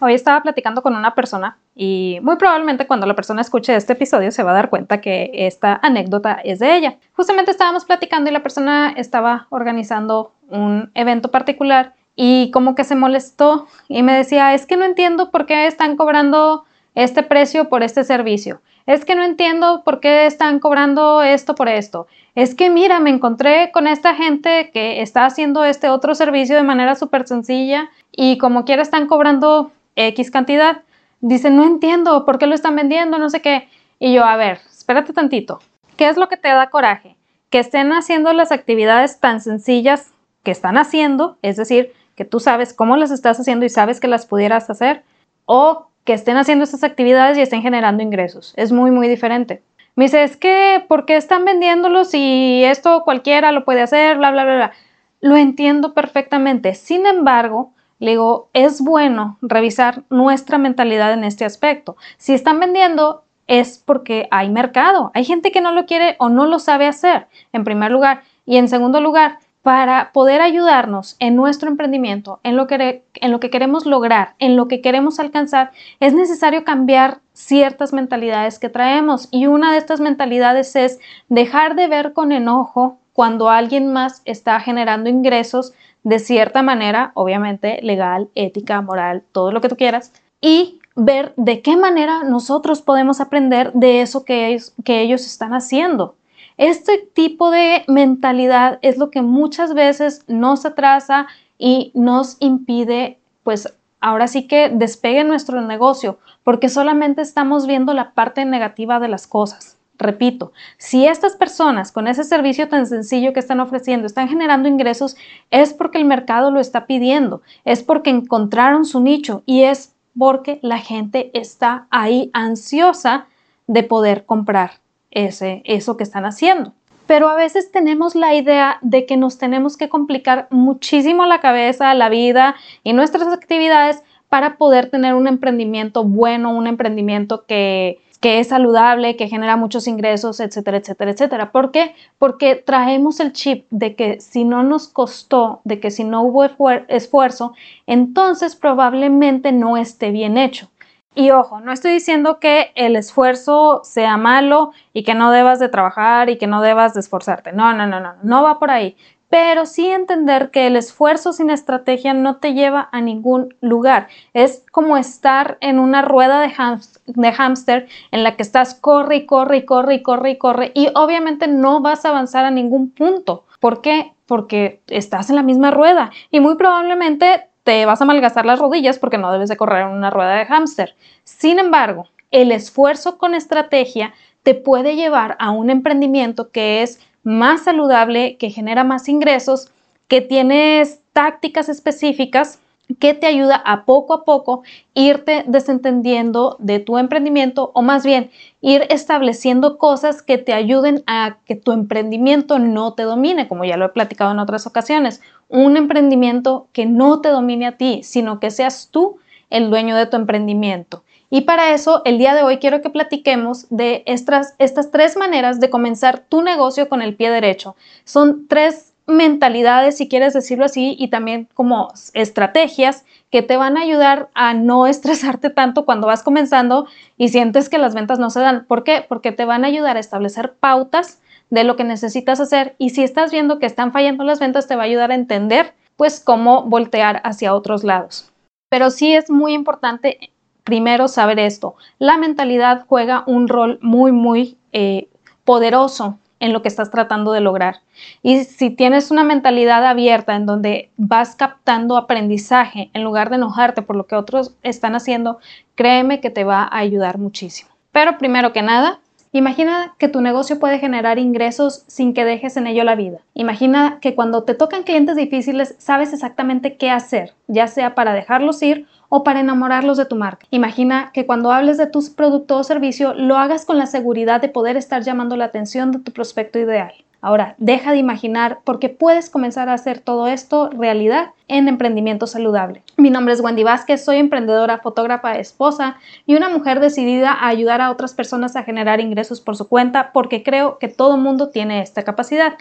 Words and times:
Hoy 0.00 0.12
estaba 0.12 0.42
platicando 0.42 0.82
con 0.82 0.94
una 0.94 1.14
persona 1.14 1.56
y 1.74 2.18
muy 2.22 2.36
probablemente 2.36 2.86
cuando 2.86 3.06
la 3.06 3.16
persona 3.16 3.40
escuche 3.40 3.74
este 3.74 3.94
episodio 3.94 4.30
se 4.30 4.42
va 4.42 4.50
a 4.50 4.54
dar 4.54 4.68
cuenta 4.68 5.00
que 5.00 5.30
esta 5.32 5.80
anécdota 5.82 6.34
es 6.44 6.58
de 6.58 6.76
ella. 6.76 6.96
Justamente 7.14 7.50
estábamos 7.50 7.86
platicando 7.86 8.28
y 8.28 8.32
la 8.32 8.42
persona 8.42 8.92
estaba 8.94 9.46
organizando 9.48 10.32
un 10.50 10.90
evento 10.94 11.30
particular 11.30 11.94
y 12.14 12.50
como 12.50 12.74
que 12.74 12.84
se 12.84 12.94
molestó 12.94 13.66
y 13.88 14.02
me 14.02 14.14
decía, 14.14 14.52
es 14.52 14.66
que 14.66 14.76
no 14.76 14.84
entiendo 14.84 15.30
por 15.30 15.46
qué 15.46 15.66
están 15.66 15.96
cobrando 15.96 16.64
este 16.94 17.22
precio 17.22 17.68
por 17.70 17.82
este 17.82 18.04
servicio. 18.04 18.60
Es 18.86 19.04
que 19.04 19.14
no 19.14 19.24
entiendo 19.24 19.82
por 19.82 20.00
qué 20.00 20.26
están 20.26 20.60
cobrando 20.60 21.22
esto 21.22 21.54
por 21.54 21.68
esto. 21.68 22.06
Es 22.34 22.54
que 22.54 22.70
mira, 22.70 23.00
me 23.00 23.10
encontré 23.10 23.70
con 23.72 23.86
esta 23.86 24.14
gente 24.14 24.70
que 24.72 25.02
está 25.02 25.24
haciendo 25.24 25.64
este 25.64 25.88
otro 25.88 26.14
servicio 26.14 26.54
de 26.54 26.62
manera 26.62 26.94
súper 26.94 27.26
sencilla 27.26 27.90
y 28.12 28.38
como 28.38 28.64
quiera 28.64 28.82
están 28.82 29.06
cobrando 29.06 29.72
X 29.96 30.30
cantidad. 30.30 30.82
Dice, 31.20 31.50
no 31.50 31.64
entiendo 31.64 32.24
por 32.24 32.38
qué 32.38 32.46
lo 32.46 32.54
están 32.54 32.76
vendiendo, 32.76 33.18
no 33.18 33.30
sé 33.30 33.42
qué. 33.42 33.68
Y 33.98 34.12
yo, 34.14 34.24
a 34.24 34.36
ver, 34.36 34.60
espérate 34.70 35.12
tantito. 35.12 35.60
¿Qué 35.96 36.08
es 36.08 36.16
lo 36.16 36.28
que 36.28 36.36
te 36.36 36.48
da 36.48 36.70
coraje? 36.70 37.16
Que 37.50 37.58
estén 37.58 37.92
haciendo 37.92 38.32
las 38.32 38.52
actividades 38.52 39.18
tan 39.18 39.40
sencillas 39.40 40.12
que 40.42 40.50
están 40.50 40.76
haciendo, 40.76 41.38
es 41.42 41.56
decir, 41.56 41.92
que 42.14 42.24
tú 42.24 42.38
sabes 42.38 42.72
cómo 42.72 42.96
las 42.96 43.10
estás 43.10 43.40
haciendo 43.40 43.64
y 43.66 43.68
sabes 43.68 43.98
que 43.98 44.08
las 44.08 44.26
pudieras 44.26 44.70
hacer, 44.70 45.02
o 45.44 45.88
que 46.04 46.12
estén 46.12 46.36
haciendo 46.36 46.64
esas 46.64 46.84
actividades 46.84 47.36
y 47.36 47.40
estén 47.40 47.62
generando 47.62 48.02
ingresos. 48.02 48.54
Es 48.56 48.72
muy, 48.72 48.90
muy 48.90 49.08
diferente. 49.08 49.62
Me 49.96 50.04
dice, 50.04 50.22
es 50.22 50.36
que, 50.36 50.84
¿por 50.88 51.06
qué 51.06 51.16
están 51.16 51.44
vendiéndolos 51.44 52.14
y 52.14 52.62
esto 52.64 53.02
cualquiera 53.02 53.50
lo 53.50 53.64
puede 53.64 53.80
hacer, 53.80 54.18
bla, 54.18 54.30
bla, 54.30 54.44
bla, 54.44 54.54
bla? 54.54 54.72
Lo 55.20 55.36
entiendo 55.36 55.94
perfectamente. 55.94 56.74
Sin 56.74 57.06
embargo, 57.06 57.72
le 57.98 58.12
digo, 58.12 58.50
es 58.52 58.80
bueno 58.80 59.38
revisar 59.42 60.02
nuestra 60.10 60.58
mentalidad 60.58 61.12
en 61.12 61.24
este 61.24 61.44
aspecto. 61.44 61.96
Si 62.18 62.34
están 62.34 62.60
vendiendo 62.60 63.22
es 63.46 63.82
porque 63.84 64.28
hay 64.30 64.50
mercado. 64.50 65.10
Hay 65.14 65.24
gente 65.24 65.52
que 65.52 65.60
no 65.60 65.72
lo 65.72 65.86
quiere 65.86 66.16
o 66.18 66.28
no 66.28 66.46
lo 66.46 66.58
sabe 66.58 66.86
hacer, 66.86 67.28
en 67.52 67.64
primer 67.64 67.90
lugar. 67.90 68.22
Y 68.44 68.56
en 68.56 68.68
segundo 68.68 69.00
lugar, 69.00 69.38
para 69.62 70.12
poder 70.12 70.40
ayudarnos 70.40 71.16
en 71.18 71.34
nuestro 71.34 71.68
emprendimiento, 71.68 72.40
en 72.44 72.56
lo, 72.56 72.66
que, 72.66 73.04
en 73.14 73.32
lo 73.32 73.40
que 73.40 73.50
queremos 73.50 73.86
lograr, 73.86 74.34
en 74.38 74.56
lo 74.56 74.68
que 74.68 74.80
queremos 74.80 75.18
alcanzar, 75.18 75.72
es 75.98 76.12
necesario 76.12 76.64
cambiar 76.64 77.18
ciertas 77.32 77.92
mentalidades 77.92 78.58
que 78.58 78.68
traemos. 78.68 79.28
Y 79.30 79.46
una 79.46 79.72
de 79.72 79.78
estas 79.78 80.00
mentalidades 80.00 80.76
es 80.76 81.00
dejar 81.28 81.74
de 81.74 81.88
ver 81.88 82.12
con 82.12 82.32
enojo 82.32 82.98
cuando 83.12 83.48
alguien 83.48 83.92
más 83.92 84.22
está 84.24 84.60
generando 84.60 85.08
ingresos 85.08 85.72
de 86.06 86.20
cierta 86.20 86.62
manera, 86.62 87.10
obviamente 87.14 87.80
legal, 87.82 88.28
ética, 88.36 88.80
moral, 88.80 89.24
todo 89.32 89.50
lo 89.50 89.60
que 89.60 89.68
tú 89.68 89.76
quieras, 89.76 90.12
y 90.40 90.78
ver 90.94 91.32
de 91.36 91.62
qué 91.62 91.76
manera 91.76 92.22
nosotros 92.22 92.80
podemos 92.80 93.20
aprender 93.20 93.72
de 93.72 94.02
eso 94.02 94.24
que, 94.24 94.56
que 94.84 95.00
ellos 95.00 95.26
están 95.26 95.52
haciendo. 95.52 96.14
Este 96.58 96.98
tipo 96.98 97.50
de 97.50 97.82
mentalidad 97.88 98.78
es 98.82 98.98
lo 98.98 99.10
que 99.10 99.20
muchas 99.20 99.74
veces 99.74 100.22
nos 100.28 100.64
atrasa 100.64 101.26
y 101.58 101.90
nos 101.92 102.36
impide, 102.38 103.18
pues 103.42 103.76
ahora 104.00 104.28
sí 104.28 104.46
que 104.46 104.68
despegue 104.68 105.24
nuestro 105.24 105.60
negocio, 105.60 106.20
porque 106.44 106.68
solamente 106.68 107.20
estamos 107.20 107.66
viendo 107.66 107.94
la 107.94 108.12
parte 108.12 108.44
negativa 108.44 109.00
de 109.00 109.08
las 109.08 109.26
cosas. 109.26 109.75
Repito, 109.98 110.52
si 110.76 111.06
estas 111.06 111.36
personas 111.36 111.90
con 111.90 112.06
ese 112.06 112.24
servicio 112.24 112.68
tan 112.68 112.86
sencillo 112.86 113.32
que 113.32 113.40
están 113.40 113.60
ofreciendo 113.60 114.06
están 114.06 114.28
generando 114.28 114.68
ingresos, 114.68 115.16
es 115.50 115.72
porque 115.72 115.98
el 115.98 116.04
mercado 116.04 116.50
lo 116.50 116.60
está 116.60 116.86
pidiendo, 116.86 117.42
es 117.64 117.82
porque 117.82 118.10
encontraron 118.10 118.84
su 118.84 119.00
nicho 119.00 119.42
y 119.46 119.62
es 119.62 119.94
porque 120.18 120.58
la 120.62 120.78
gente 120.78 121.30
está 121.34 121.86
ahí 121.90 122.30
ansiosa 122.32 123.26
de 123.66 123.82
poder 123.82 124.24
comprar 124.26 124.72
ese, 125.10 125.62
eso 125.64 125.96
que 125.96 126.04
están 126.04 126.24
haciendo. 126.24 126.72
Pero 127.06 127.28
a 127.28 127.36
veces 127.36 127.70
tenemos 127.70 128.14
la 128.14 128.34
idea 128.34 128.78
de 128.82 129.06
que 129.06 129.16
nos 129.16 129.38
tenemos 129.38 129.76
que 129.76 129.88
complicar 129.88 130.48
muchísimo 130.50 131.24
la 131.24 131.40
cabeza, 131.40 131.94
la 131.94 132.08
vida 132.08 132.56
y 132.82 132.92
nuestras 132.92 133.28
actividades 133.28 134.02
para 134.28 134.56
poder 134.56 134.90
tener 134.90 135.14
un 135.14 135.28
emprendimiento 135.28 136.04
bueno, 136.04 136.52
un 136.52 136.66
emprendimiento 136.66 137.44
que, 137.46 138.00
que 138.26 138.40
es 138.40 138.48
saludable, 138.48 139.14
que 139.14 139.28
genera 139.28 139.54
muchos 139.54 139.86
ingresos, 139.86 140.40
etcétera, 140.40 140.78
etcétera, 140.78 141.12
etcétera. 141.12 141.52
¿Por 141.52 141.70
qué? 141.70 141.94
Porque 142.18 142.56
traemos 142.56 143.20
el 143.20 143.32
chip 143.32 143.68
de 143.70 143.94
que 143.94 144.20
si 144.20 144.42
no 144.42 144.64
nos 144.64 144.88
costó, 144.88 145.60
de 145.62 145.78
que 145.78 145.92
si 145.92 146.02
no 146.02 146.22
hubo 146.22 146.44
esfuerzo, 146.88 147.54
entonces 147.86 148.56
probablemente 148.56 149.52
no 149.52 149.76
esté 149.76 150.10
bien 150.10 150.38
hecho. 150.38 150.68
Y 151.14 151.30
ojo, 151.30 151.60
no 151.60 151.70
estoy 151.70 151.92
diciendo 151.92 152.40
que 152.40 152.72
el 152.74 152.96
esfuerzo 152.96 153.82
sea 153.84 154.16
malo 154.16 154.72
y 154.92 155.04
que 155.04 155.14
no 155.14 155.30
debas 155.30 155.60
de 155.60 155.68
trabajar 155.68 156.28
y 156.28 156.36
que 156.36 156.48
no 156.48 156.62
debas 156.62 156.94
de 156.94 157.00
esforzarte. 157.00 157.52
No, 157.52 157.74
no, 157.74 157.86
no, 157.86 158.00
no, 158.00 158.14
no 158.24 158.42
va 158.42 158.58
por 158.58 158.72
ahí 158.72 158.96
pero 159.28 159.66
sí 159.66 159.88
entender 159.88 160.50
que 160.50 160.66
el 160.66 160.76
esfuerzo 160.76 161.32
sin 161.32 161.50
estrategia 161.50 162.14
no 162.14 162.36
te 162.36 162.54
lleva 162.54 162.88
a 162.92 163.00
ningún 163.00 163.54
lugar. 163.60 164.08
Es 164.34 164.64
como 164.70 164.96
estar 164.96 165.58
en 165.60 165.78
una 165.78 166.02
rueda 166.02 166.40
de, 166.40 167.32
hámster 167.32 167.88
en 168.12 168.22
la 168.22 168.36
que 168.36 168.42
estás 168.42 168.74
corre 168.74 169.16
y 169.16 169.26
corre 169.26 169.58
y 169.58 169.64
corre 169.64 169.94
y 169.94 170.02
corre 170.02 170.30
y 170.30 170.38
corre 170.38 170.72
y 170.74 170.88
obviamente 170.94 171.48
no 171.48 171.80
vas 171.80 172.04
a 172.04 172.10
avanzar 172.10 172.44
a 172.44 172.50
ningún 172.50 172.90
punto. 172.90 173.44
¿Por 173.60 173.80
qué? 173.80 174.12
Porque 174.26 174.80
estás 174.86 175.30
en 175.30 175.36
la 175.36 175.42
misma 175.42 175.70
rueda 175.70 176.10
y 176.30 176.40
muy 176.40 176.56
probablemente 176.56 177.48
te 177.64 177.84
vas 177.84 178.00
a 178.00 178.04
malgastar 178.04 178.46
las 178.46 178.60
rodillas 178.60 178.98
porque 178.98 179.18
no 179.18 179.32
debes 179.32 179.48
de 179.48 179.56
correr 179.56 179.86
en 179.86 179.92
una 179.92 180.10
rueda 180.10 180.36
de 180.36 180.46
hámster. 180.46 180.94
Sin 181.24 181.58
embargo, 181.58 182.06
el 182.30 182.52
esfuerzo 182.52 183.18
con 183.18 183.34
estrategia 183.34 184.14
te 184.44 184.54
puede 184.54 184.94
llevar 184.94 185.36
a 185.40 185.50
un 185.50 185.70
emprendimiento 185.70 186.50
que 186.50 186.82
es 186.82 187.00
más 187.26 187.64
saludable, 187.64 188.36
que 188.36 188.50
genera 188.50 188.84
más 188.84 189.08
ingresos, 189.08 189.68
que 190.06 190.20
tienes 190.20 191.00
tácticas 191.12 191.68
específicas 191.68 192.60
que 193.00 193.14
te 193.14 193.26
ayuda 193.26 193.56
a 193.56 193.84
poco 193.84 194.14
a 194.14 194.24
poco 194.24 194.62
irte 194.94 195.42
desentendiendo 195.48 196.54
de 196.60 196.78
tu 196.78 196.98
emprendimiento 196.98 197.72
o 197.74 197.82
más 197.82 198.06
bien 198.06 198.30
ir 198.60 198.86
estableciendo 198.90 199.76
cosas 199.76 200.22
que 200.22 200.38
te 200.38 200.52
ayuden 200.52 201.02
a 201.08 201.38
que 201.46 201.56
tu 201.56 201.72
emprendimiento 201.72 202.60
no 202.60 202.94
te 202.94 203.02
domine, 203.02 203.48
como 203.48 203.64
ya 203.64 203.76
lo 203.76 203.86
he 203.86 203.88
platicado 203.88 204.30
en 204.30 204.38
otras 204.38 204.68
ocasiones. 204.68 205.20
Un 205.48 205.76
emprendimiento 205.76 206.68
que 206.72 206.86
no 206.86 207.20
te 207.20 207.30
domine 207.30 207.66
a 207.66 207.76
ti, 207.76 208.02
sino 208.04 208.38
que 208.38 208.52
seas 208.52 208.88
tú 208.92 209.18
el 209.50 209.68
dueño 209.68 209.96
de 209.96 210.06
tu 210.06 210.16
emprendimiento. 210.16 211.02
Y 211.28 211.42
para 211.42 211.74
eso, 211.74 212.02
el 212.04 212.18
día 212.18 212.34
de 212.34 212.42
hoy 212.42 212.58
quiero 212.58 212.82
que 212.82 212.90
platiquemos 212.90 213.66
de 213.70 214.04
estas, 214.06 214.56
tres 214.92 215.16
maneras 215.16 215.58
de 215.58 215.70
comenzar 215.70 216.20
tu 216.20 216.42
negocio 216.42 216.88
con 216.88 217.02
el 217.02 217.16
pie 217.16 217.30
derecho. 217.30 217.74
Son 218.04 218.46
tres 218.46 218.94
mentalidades, 219.06 219.96
si 219.96 220.08
quieres 220.08 220.34
decirlo 220.34 220.64
así, 220.64 220.96
y 220.98 221.08
también 221.08 221.48
como 221.54 221.92
estrategias 222.14 223.04
que 223.30 223.42
te 223.42 223.56
van 223.56 223.76
a 223.76 223.82
ayudar 223.82 224.28
a 224.34 224.54
no 224.54 224.86
estresarte 224.86 225.50
tanto 225.50 225.84
cuando 225.84 226.06
vas 226.06 226.22
comenzando 226.22 226.86
y 227.16 227.28
sientes 227.28 227.68
que 227.68 227.78
las 227.78 227.94
ventas 227.94 228.18
no 228.18 228.30
se 228.30 228.40
dan. 228.40 228.64
¿Por 228.66 228.84
qué? 228.84 229.04
Porque 229.08 229.32
te 229.32 229.44
van 229.44 229.64
a 229.64 229.68
ayudar 229.68 229.96
a 229.96 230.00
establecer 230.00 230.54
pautas 230.54 231.20
de 231.50 231.64
lo 231.64 231.76
que 231.76 231.84
necesitas 231.84 232.40
hacer 232.40 232.74
y 232.78 232.90
si 232.90 233.04
estás 233.04 233.30
viendo 233.30 233.58
que 233.58 233.66
están 233.66 233.92
fallando 233.92 234.24
las 234.24 234.40
ventas, 234.40 234.66
te 234.66 234.74
va 234.74 234.82
a 234.82 234.86
ayudar 234.86 235.12
a 235.12 235.14
entender 235.14 235.74
pues 235.96 236.20
cómo 236.20 236.64
voltear 236.64 237.20
hacia 237.24 237.54
otros 237.54 237.84
lados. 237.84 238.32
Pero 238.68 238.90
sí 238.90 239.14
es 239.14 239.30
muy 239.30 239.54
importante 239.54 240.30
primero 240.66 241.06
saber 241.06 241.38
esto. 241.38 241.76
La 242.00 242.18
mentalidad 242.18 242.84
juega 242.88 243.22
un 243.28 243.46
rol 243.46 243.78
muy, 243.82 244.10
muy 244.10 244.58
eh, 244.72 245.08
poderoso 245.44 246.18
en 246.40 246.52
lo 246.52 246.60
que 246.60 246.68
estás 246.68 246.90
tratando 246.90 247.30
de 247.30 247.40
lograr. 247.40 247.76
Y 248.20 248.42
si 248.44 248.70
tienes 248.70 249.12
una 249.12 249.22
mentalidad 249.22 249.86
abierta 249.86 250.34
en 250.34 250.44
donde 250.44 250.90
vas 250.96 251.36
captando 251.36 251.96
aprendizaje 251.96 252.90
en 252.94 253.04
lugar 253.04 253.30
de 253.30 253.36
enojarte 253.36 253.80
por 253.80 253.94
lo 253.94 254.06
que 254.08 254.16
otros 254.16 254.56
están 254.64 254.96
haciendo, 254.96 255.38
créeme 255.76 256.20
que 256.20 256.30
te 256.30 256.42
va 256.42 256.64
a 256.64 256.78
ayudar 256.78 257.18
muchísimo. 257.18 257.70
Pero 257.92 258.18
primero 258.18 258.52
que 258.52 258.62
nada, 258.62 258.98
Imagina 259.36 259.94
que 259.98 260.08
tu 260.08 260.22
negocio 260.22 260.58
puede 260.58 260.78
generar 260.78 261.18
ingresos 261.18 261.84
sin 261.88 262.14
que 262.14 262.24
dejes 262.24 262.56
en 262.56 262.66
ello 262.66 262.84
la 262.84 262.94
vida. 262.94 263.18
Imagina 263.34 263.98
que 264.00 264.14
cuando 264.14 264.44
te 264.44 264.54
tocan 264.54 264.82
clientes 264.82 265.14
difíciles 265.14 265.74
sabes 265.76 266.14
exactamente 266.14 266.78
qué 266.78 266.90
hacer, 266.90 267.34
ya 267.46 267.66
sea 267.66 267.94
para 267.94 268.14
dejarlos 268.14 268.62
ir 268.62 268.86
o 269.08 269.24
para 269.24 269.40
enamorarlos 269.40 269.96
de 269.96 270.06
tu 270.06 270.16
marca. 270.16 270.46
Imagina 270.50 271.10
que 271.12 271.26
cuando 271.26 271.52
hables 271.52 271.76
de 271.78 271.86
tu 271.86 272.00
producto 272.14 272.56
o 272.56 272.64
servicio 272.64 273.14
lo 273.14 273.36
hagas 273.36 273.64
con 273.64 273.78
la 273.78 273.86
seguridad 273.86 274.40
de 274.40 274.48
poder 274.48 274.76
estar 274.76 275.02
llamando 275.02 275.36
la 275.36 275.46
atención 275.46 275.92
de 275.92 275.98
tu 275.98 276.12
prospecto 276.12 276.58
ideal. 276.58 276.92
Ahora, 277.26 277.54
deja 277.58 277.92
de 277.92 277.98
imaginar 277.98 278.60
porque 278.62 278.88
puedes 278.88 279.30
comenzar 279.30 279.68
a 279.68 279.74
hacer 279.74 279.98
todo 280.00 280.28
esto 280.28 280.70
realidad 280.70 281.30
en 281.48 281.66
emprendimiento 281.66 282.26
saludable. 282.26 282.82
Mi 282.96 283.10
nombre 283.10 283.34
es 283.34 283.40
Wendy 283.40 283.64
Vázquez, 283.64 284.04
soy 284.04 284.18
emprendedora, 284.18 284.78
fotógrafa, 284.78 285.36
esposa 285.38 285.96
y 286.26 286.36
una 286.36 286.48
mujer 286.48 286.78
decidida 286.78 287.32
a 287.32 287.48
ayudar 287.48 287.80
a 287.80 287.90
otras 287.90 288.14
personas 288.14 288.54
a 288.54 288.62
generar 288.62 289.00
ingresos 289.00 289.40
por 289.40 289.56
su 289.56 289.66
cuenta 289.68 290.12
porque 290.12 290.42
creo 290.42 290.78
que 290.78 290.88
todo 290.88 291.16
mundo 291.16 291.48
tiene 291.48 291.80
esta 291.80 292.04
capacidad. 292.04 292.54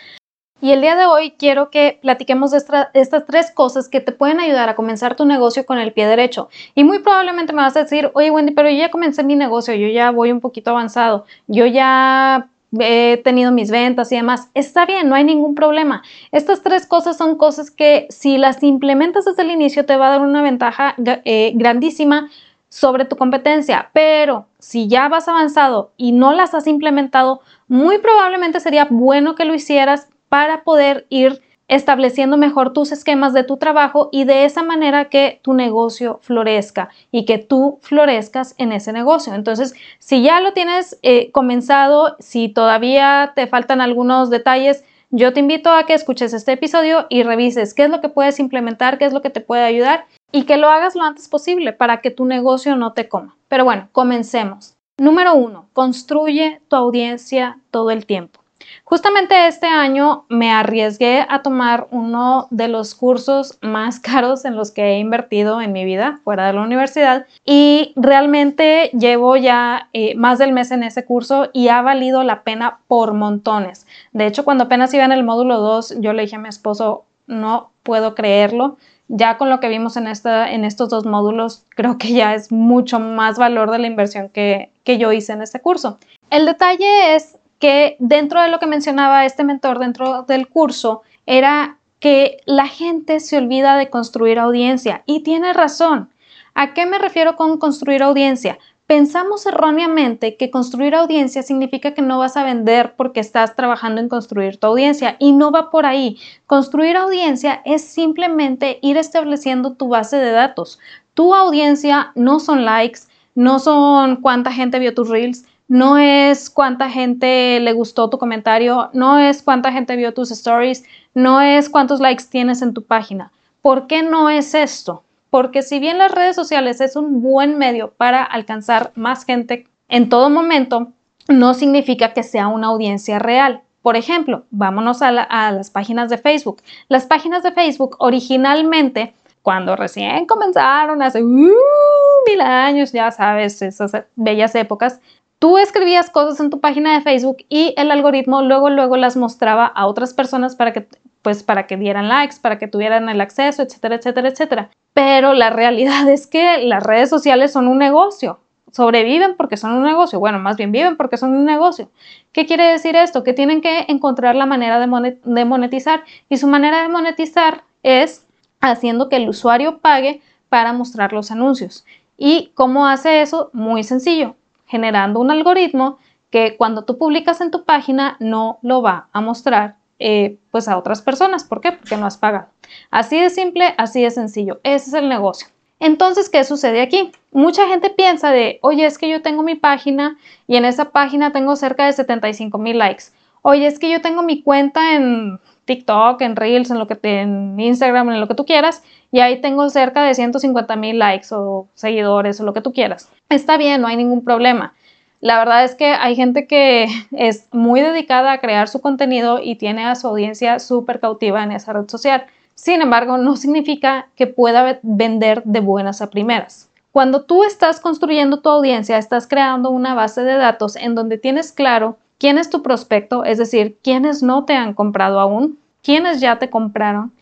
Y 0.61 0.71
el 0.71 0.81
día 0.81 0.95
de 0.95 1.05
hoy 1.05 1.31
quiero 1.37 1.69
que 1.69 1.99
platiquemos 2.01 2.51
de 2.51 2.57
estas 2.93 3.25
tres 3.25 3.51
cosas 3.51 3.89
que 3.89 3.99
te 3.99 4.13
pueden 4.13 4.39
ayudar 4.39 4.69
a 4.69 4.75
comenzar 4.75 5.15
tu 5.15 5.25
negocio 5.25 5.65
con 5.65 5.79
el 5.79 5.91
pie 5.91 6.07
derecho. 6.07 6.49
Y 6.75 6.85
muy 6.85 6.99
probablemente 6.99 7.51
me 7.51 7.61
vas 7.61 7.75
a 7.75 7.83
decir, 7.83 8.09
oye 8.13 8.31
Wendy, 8.31 8.53
pero 8.53 8.69
yo 8.69 8.77
ya 8.77 8.89
comencé 8.89 9.23
mi 9.23 9.35
negocio, 9.35 9.75
yo 9.75 9.89
ya 9.89 10.11
voy 10.11 10.31
un 10.31 10.39
poquito 10.39 10.71
avanzado, 10.71 11.25
yo 11.47 11.65
ya 11.65 12.47
he 12.79 13.21
tenido 13.23 13.51
mis 13.51 13.69
ventas 13.69 14.11
y 14.11 14.15
demás. 14.15 14.49
Está 14.53 14.85
bien, 14.85 15.09
no 15.09 15.15
hay 15.15 15.25
ningún 15.25 15.55
problema. 15.55 16.03
Estas 16.31 16.61
tres 16.63 16.87
cosas 16.87 17.17
son 17.17 17.37
cosas 17.37 17.69
que 17.69 18.07
si 18.09 18.37
las 18.37 18.63
implementas 18.63 19.25
desde 19.25 19.43
el 19.43 19.51
inicio 19.51 19.85
te 19.85 19.97
va 19.97 20.07
a 20.07 20.11
dar 20.11 20.21
una 20.21 20.41
ventaja 20.41 20.95
eh, 20.97 21.51
grandísima 21.55 22.29
sobre 22.69 23.05
tu 23.05 23.15
competencia, 23.15 23.89
pero 23.93 24.47
si 24.59 24.87
ya 24.87 25.07
vas 25.07 25.27
avanzado 25.27 25.91
y 25.97 26.11
no 26.11 26.33
las 26.33 26.53
has 26.53 26.67
implementado, 26.67 27.41
muy 27.67 27.99
probablemente 27.99 28.59
sería 28.59 28.87
bueno 28.89 29.35
que 29.35 29.45
lo 29.45 29.53
hicieras 29.53 30.09
para 30.35 30.65
poder 30.65 31.05
ir 31.07 31.41
estableciendo 31.69 32.35
mejor 32.35 32.73
tus 32.73 32.91
esquemas 32.91 33.31
de 33.31 33.45
tu 33.45 33.55
trabajo 33.55 34.09
y 34.11 34.25
de 34.25 34.43
esa 34.43 34.63
manera 34.63 35.05
que 35.05 35.39
tu 35.43 35.53
negocio 35.53 36.19
florezca 36.23 36.89
y 37.09 37.23
que 37.23 37.37
tú 37.37 37.79
florezcas 37.81 38.53
en 38.57 38.73
ese 38.73 38.91
negocio. 38.91 39.33
Entonces, 39.33 39.75
si 39.97 40.23
ya 40.23 40.41
lo 40.41 40.51
tienes 40.51 40.99
eh, 41.03 41.31
comenzado, 41.31 42.17
si 42.19 42.49
todavía 42.49 43.31
te 43.33 43.47
faltan 43.47 43.79
algunos 43.79 44.29
detalles, 44.29 44.83
yo 45.09 45.31
te 45.31 45.39
invito 45.39 45.71
a 45.71 45.85
que 45.85 45.93
escuches 45.93 46.33
este 46.33 46.51
episodio 46.51 47.07
y 47.09 47.23
revises 47.23 47.73
qué 47.73 47.85
es 47.85 47.89
lo 47.89 48.01
que 48.01 48.09
puedes 48.09 48.37
implementar, 48.41 48.97
qué 48.97 49.05
es 49.05 49.13
lo 49.13 49.21
que 49.21 49.29
te 49.29 49.39
puede 49.39 49.63
ayudar 49.63 50.03
y 50.33 50.43
que 50.43 50.57
lo 50.57 50.67
hagas 50.67 50.95
lo 50.95 51.03
antes 51.03 51.29
posible 51.29 51.71
para 51.71 52.01
que 52.01 52.11
tu 52.11 52.25
negocio 52.25 52.75
no 52.75 52.91
te 52.91 53.07
coma. 53.07 53.37
Pero 53.47 53.63
bueno, 53.63 53.87
comencemos. 53.93 54.75
Número 54.97 55.33
uno, 55.33 55.69
construye 55.71 56.59
tu 56.67 56.75
audiencia 56.75 57.61
todo 57.71 57.89
el 57.91 58.05
tiempo. 58.05 58.44
Justamente 58.83 59.47
este 59.47 59.65
año 59.65 60.25
me 60.29 60.51
arriesgué 60.51 61.25
a 61.27 61.41
tomar 61.41 61.87
uno 61.91 62.47
de 62.51 62.67
los 62.67 62.93
cursos 62.93 63.57
más 63.61 63.99
caros 64.01 64.45
en 64.45 64.55
los 64.55 64.71
que 64.71 64.83
he 64.83 64.99
invertido 64.99 65.61
en 65.61 65.73
mi 65.73 65.85
vida 65.85 66.19
fuera 66.23 66.47
de 66.47 66.53
la 66.53 66.61
universidad 66.61 67.25
y 67.43 67.93
realmente 67.95 68.91
llevo 68.93 69.37
ya 69.37 69.89
eh, 69.93 70.15
más 70.15 70.37
del 70.37 70.51
mes 70.51 70.71
en 70.71 70.83
ese 70.83 71.03
curso 71.03 71.49
y 71.51 71.69
ha 71.69 71.81
valido 71.81 72.23
la 72.23 72.43
pena 72.43 72.79
por 72.87 73.13
montones. 73.13 73.87
De 74.13 74.27
hecho, 74.27 74.45
cuando 74.45 74.65
apenas 74.65 74.93
iba 74.93 75.03
en 75.03 75.11
el 75.11 75.23
módulo 75.23 75.59
2, 75.59 75.95
yo 75.99 76.13
le 76.13 76.23
dije 76.23 76.35
a 76.35 76.39
mi 76.39 76.49
esposo, 76.49 77.05
no 77.27 77.71
puedo 77.83 78.15
creerlo. 78.15 78.77
Ya 79.07 79.37
con 79.37 79.49
lo 79.49 79.59
que 79.59 79.69
vimos 79.69 79.97
en, 79.97 80.07
esta, 80.07 80.51
en 80.51 80.65
estos 80.65 80.89
dos 80.89 81.05
módulos, 81.05 81.65
creo 81.69 81.99
que 81.99 82.13
ya 82.13 82.33
es 82.33 82.51
mucho 82.51 82.99
más 82.99 83.37
valor 83.37 83.69
de 83.69 83.77
la 83.77 83.87
inversión 83.87 84.29
que, 84.29 84.71
que 84.83 84.97
yo 84.97 85.11
hice 85.11 85.33
en 85.33 85.43
este 85.43 85.59
curso. 85.59 85.99
El 86.31 86.47
detalle 86.47 87.15
es 87.15 87.37
que 87.59 87.95
dentro 87.99 88.41
de 88.41 88.49
lo 88.49 88.59
que 88.59 88.67
mencionaba 88.67 89.25
este 89.25 89.43
mentor 89.43 89.79
dentro 89.79 90.23
del 90.23 90.47
curso 90.47 91.01
era 91.25 91.77
que 91.99 92.37
la 92.45 92.67
gente 92.67 93.19
se 93.19 93.37
olvida 93.37 93.77
de 93.77 93.89
construir 93.89 94.39
audiencia 94.39 95.03
y 95.05 95.21
tiene 95.21 95.53
razón. 95.53 96.09
¿A 96.53 96.73
qué 96.73 96.85
me 96.85 96.99
refiero 96.99 97.35
con 97.35 97.57
construir 97.57 98.03
audiencia? 98.03 98.59
Pensamos 98.87 99.47
erróneamente 99.47 100.37
que 100.37 100.51
construir 100.51 100.93
audiencia 100.93 101.41
significa 101.41 101.95
que 101.95 102.03
no 102.03 102.19
vas 102.19 102.37
a 102.37 102.43
vender 102.43 102.93
porque 102.95 103.19
estás 103.19 103.55
trabajando 103.55 103.99
en 103.99 104.09
construir 104.09 104.57
tu 104.57 104.67
audiencia 104.67 105.15
y 105.17 105.31
no 105.31 105.51
va 105.51 105.71
por 105.71 105.87
ahí. 105.87 106.19
Construir 106.45 106.95
audiencia 106.95 107.63
es 107.65 107.83
simplemente 107.83 108.77
ir 108.83 108.97
estableciendo 108.97 109.73
tu 109.73 109.87
base 109.87 110.17
de 110.17 110.29
datos. 110.29 110.79
Tu 111.15 111.33
audiencia 111.33 112.11
no 112.13 112.39
son 112.39 112.63
likes, 112.63 112.99
no 113.33 113.57
son 113.57 114.17
cuánta 114.17 114.51
gente 114.51 114.77
vio 114.77 114.93
tus 114.93 115.09
reels, 115.09 115.45
no 115.67 115.97
es 115.97 116.49
cuánta 116.49 116.89
gente 116.89 117.59
le 117.59 117.73
gustó 117.73 118.09
tu 118.09 118.17
comentario, 118.17 118.89
no 118.93 119.19
es 119.19 119.41
cuánta 119.41 119.71
gente 119.71 119.95
vio 119.95 120.13
tus 120.13 120.31
stories, 120.31 120.83
no 121.13 121.41
es 121.41 121.69
cuántos 121.69 121.99
likes 121.99 122.25
tienes 122.29 122.61
en 122.61 122.73
tu 122.73 122.83
página. 122.83 123.31
¿Por 123.61 123.87
qué 123.87 124.03
no 124.03 124.29
es 124.29 124.53
esto? 124.53 125.03
Porque 125.29 125.63
si 125.63 125.79
bien 125.79 125.97
las 125.97 126.11
redes 126.11 126.35
sociales 126.35 126.81
es 126.81 126.95
un 126.95 127.21
buen 127.21 127.57
medio 127.57 127.91
para 127.91 128.23
alcanzar 128.23 128.91
más 128.95 129.25
gente 129.25 129.67
en 129.89 130.07
todo 130.07 130.29
momento, 130.29 130.93
no 131.27 131.53
significa 131.53 132.13
que 132.13 132.23
sea 132.23 132.47
una 132.47 132.67
audiencia 132.67 133.19
real. 133.19 133.61
Por 133.81 133.95
ejemplo, 133.95 134.45
vámonos 134.49 135.01
a, 135.01 135.11
las 135.11 135.69
páginas 135.69 136.09
de 136.09 136.17
Facebook. 136.17 136.61
Las 136.87 137.05
páginas 137.05 137.43
de 137.43 137.51
Facebook 137.51 137.97
originalmente, 137.99 139.13
cuando 139.41 139.75
recién 139.75 140.25
comenzaron 140.25 141.01
hace 141.01 141.23
uh, 141.23 141.27
mil 141.27 142.41
años, 142.41 142.91
ya 142.91 143.11
sabes, 143.11 143.61
esas 143.61 143.91
bellas 144.15 144.55
épocas, 144.55 144.99
Tú 145.45 145.59
escribías 145.59 146.09
cosas 146.09 146.39
en 146.39 146.49
tu 146.49 146.59
página 146.59 146.95
de 146.95 147.01
Facebook 147.01 147.45
y 147.49 147.75
el 147.77 147.91
algoritmo 147.91 148.41
luego 148.41 148.71
luego 148.71 148.97
las 148.97 149.15
mostraba 149.15 149.67
a 149.67 149.85
otras 149.85 150.11
personas 150.11 150.55
para 150.55 150.73
que 150.73 150.87
pues 151.21 151.43
para 151.43 151.67
que 151.67 151.77
dieran 151.77 152.09
likes, 152.09 152.37
para 152.41 152.57
que 152.57 152.67
tuvieran 152.67 153.09
el 153.09 153.21
acceso, 153.21 153.61
etcétera, 153.61 153.97
etcétera, 153.97 154.29
etcétera. 154.29 154.71
Pero 154.95 155.35
la 155.35 155.51
realidad 155.51 156.09
es 156.09 156.25
que 156.25 156.63
las 156.63 156.81
redes 156.81 157.11
sociales 157.11 157.51
son 157.51 157.67
un 157.67 157.77
negocio. 157.77 158.39
Sobreviven 158.71 159.35
porque 159.37 159.55
son 159.55 159.73
un 159.73 159.83
negocio. 159.83 160.19
Bueno, 160.19 160.39
más 160.39 160.57
bien 160.57 160.71
viven 160.71 160.97
porque 160.97 161.15
son 161.15 161.35
un 161.35 161.45
negocio. 161.45 161.91
¿Qué 162.31 162.47
quiere 162.47 162.63
decir 162.63 162.95
esto? 162.95 163.23
Que 163.23 163.33
tienen 163.33 163.61
que 163.61 163.85
encontrar 163.87 164.35
la 164.35 164.47
manera 164.47 164.79
de 164.79 165.45
monetizar. 165.45 166.05
Y 166.27 166.37
su 166.37 166.47
manera 166.47 166.81
de 166.81 166.89
monetizar 166.89 167.65
es 167.83 168.25
haciendo 168.61 169.09
que 169.09 169.17
el 169.17 169.29
usuario 169.29 169.77
pague 169.77 170.23
para 170.49 170.73
mostrar 170.73 171.13
los 171.13 171.29
anuncios. 171.29 171.85
¿Y 172.17 172.49
cómo 172.55 172.87
hace 172.87 173.21
eso? 173.21 173.51
Muy 173.53 173.83
sencillo 173.83 174.35
generando 174.65 175.19
un 175.19 175.31
algoritmo 175.31 175.97
que 176.29 176.57
cuando 176.57 176.83
tú 176.83 176.97
publicas 176.97 177.41
en 177.41 177.51
tu 177.51 177.63
página 177.63 178.17
no 178.19 178.59
lo 178.61 178.81
va 178.81 179.07
a 179.13 179.21
mostrar 179.21 179.77
eh, 179.99 180.37
pues 180.51 180.67
a 180.67 180.77
otras 180.77 181.01
personas. 181.01 181.43
¿Por 181.43 181.61
qué? 181.61 181.71
Porque 181.71 181.97
no 181.97 182.05
has 182.05 182.17
pagado. 182.17 182.47
Así 182.91 183.19
de 183.19 183.29
simple, 183.29 183.73
así 183.77 184.03
de 184.03 184.11
sencillo. 184.11 184.59
Ese 184.63 184.89
es 184.89 184.93
el 184.93 185.07
negocio. 185.07 185.47
Entonces, 185.79 186.29
¿qué 186.29 186.43
sucede 186.43 186.81
aquí? 186.81 187.11
Mucha 187.31 187.67
gente 187.67 187.89
piensa 187.89 188.31
de, 188.31 188.59
oye, 188.61 188.85
es 188.85 188.97
que 188.97 189.09
yo 189.09 189.21
tengo 189.21 189.43
mi 189.43 189.55
página 189.55 190.17
y 190.47 190.55
en 190.55 190.65
esa 190.65 190.91
página 190.91 191.31
tengo 191.31 191.55
cerca 191.55 191.85
de 191.85 191.93
75 191.93 192.57
mil 192.57 192.77
likes. 192.77 193.05
Oye, 193.41 193.67
es 193.67 193.77
que 193.77 193.91
yo 193.91 194.01
tengo 194.01 194.23
mi 194.23 194.41
cuenta 194.41 194.95
en 194.95 195.39
TikTok, 195.65 196.21
en 196.21 196.35
Reels, 196.35 196.71
en 196.71 196.79
lo 196.79 196.87
que 196.87 196.97
en 197.03 197.59
Instagram, 197.59 198.09
en 198.09 198.19
lo 198.19 198.27
que 198.27 198.35
tú 198.35 198.45
quieras, 198.45 198.83
y 199.15 199.21
ahí 199.21 199.39
tengo 199.39 199.69
cerca 199.69 200.03
de 200.03 200.13
150 200.13 200.75
mil 200.75 200.99
likes 200.99 201.27
o 201.31 201.69
seguidores 201.73 202.41
o 202.41 202.43
lo 202.43 202.53
que 202.53 202.59
tú 202.59 202.73
quieras. 202.73 203.09
Está 203.29 203.55
bien, 203.55 203.79
no 203.79 203.87
hay 203.87 203.95
ningún 203.95 204.25
problema. 204.25 204.73
La 205.21 205.39
verdad 205.39 205.63
es 205.63 205.73
que 205.73 205.85
hay 205.85 206.17
gente 206.17 206.47
que 206.47 206.87
es 207.13 207.47
muy 207.53 207.79
dedicada 207.79 208.33
a 208.33 208.39
crear 208.39 208.67
su 208.67 208.81
contenido 208.81 209.39
y 209.41 209.55
tiene 209.55 209.85
a 209.85 209.95
su 209.95 210.09
audiencia 210.09 210.59
súper 210.59 210.99
cautiva 210.99 211.41
en 211.43 211.53
esa 211.53 211.71
red 211.71 211.87
social. 211.87 212.25
Sin 212.55 212.81
embargo, 212.81 213.17
no 213.17 213.37
significa 213.37 214.09
que 214.17 214.27
pueda 214.27 214.79
vender 214.81 215.43
de 215.45 215.61
buenas 215.61 216.01
a 216.01 216.09
primeras. 216.09 216.69
Cuando 216.91 217.21
tú 217.21 217.45
estás 217.45 217.79
construyendo 217.79 218.41
tu 218.41 218.49
audiencia, 218.49 218.97
estás 218.97 219.27
creando 219.27 219.69
una 219.69 219.93
base 219.93 220.25
de 220.25 220.35
datos 220.35 220.75
en 220.75 220.93
donde 220.93 221.17
tienes 221.17 221.53
claro 221.53 221.95
quién 222.17 222.37
es 222.37 222.49
tu 222.49 222.61
prospecto, 222.61 223.23
es 223.23 223.37
decir, 223.37 223.77
quiénes 223.81 224.21
no 224.21 224.43
te 224.43 224.55
han 224.55 224.73
comprado 224.73 225.21
aún, 225.21 225.57
quiénes 225.81 226.19
ya 226.19 226.37
te 226.37 226.49
compraron 226.49 227.13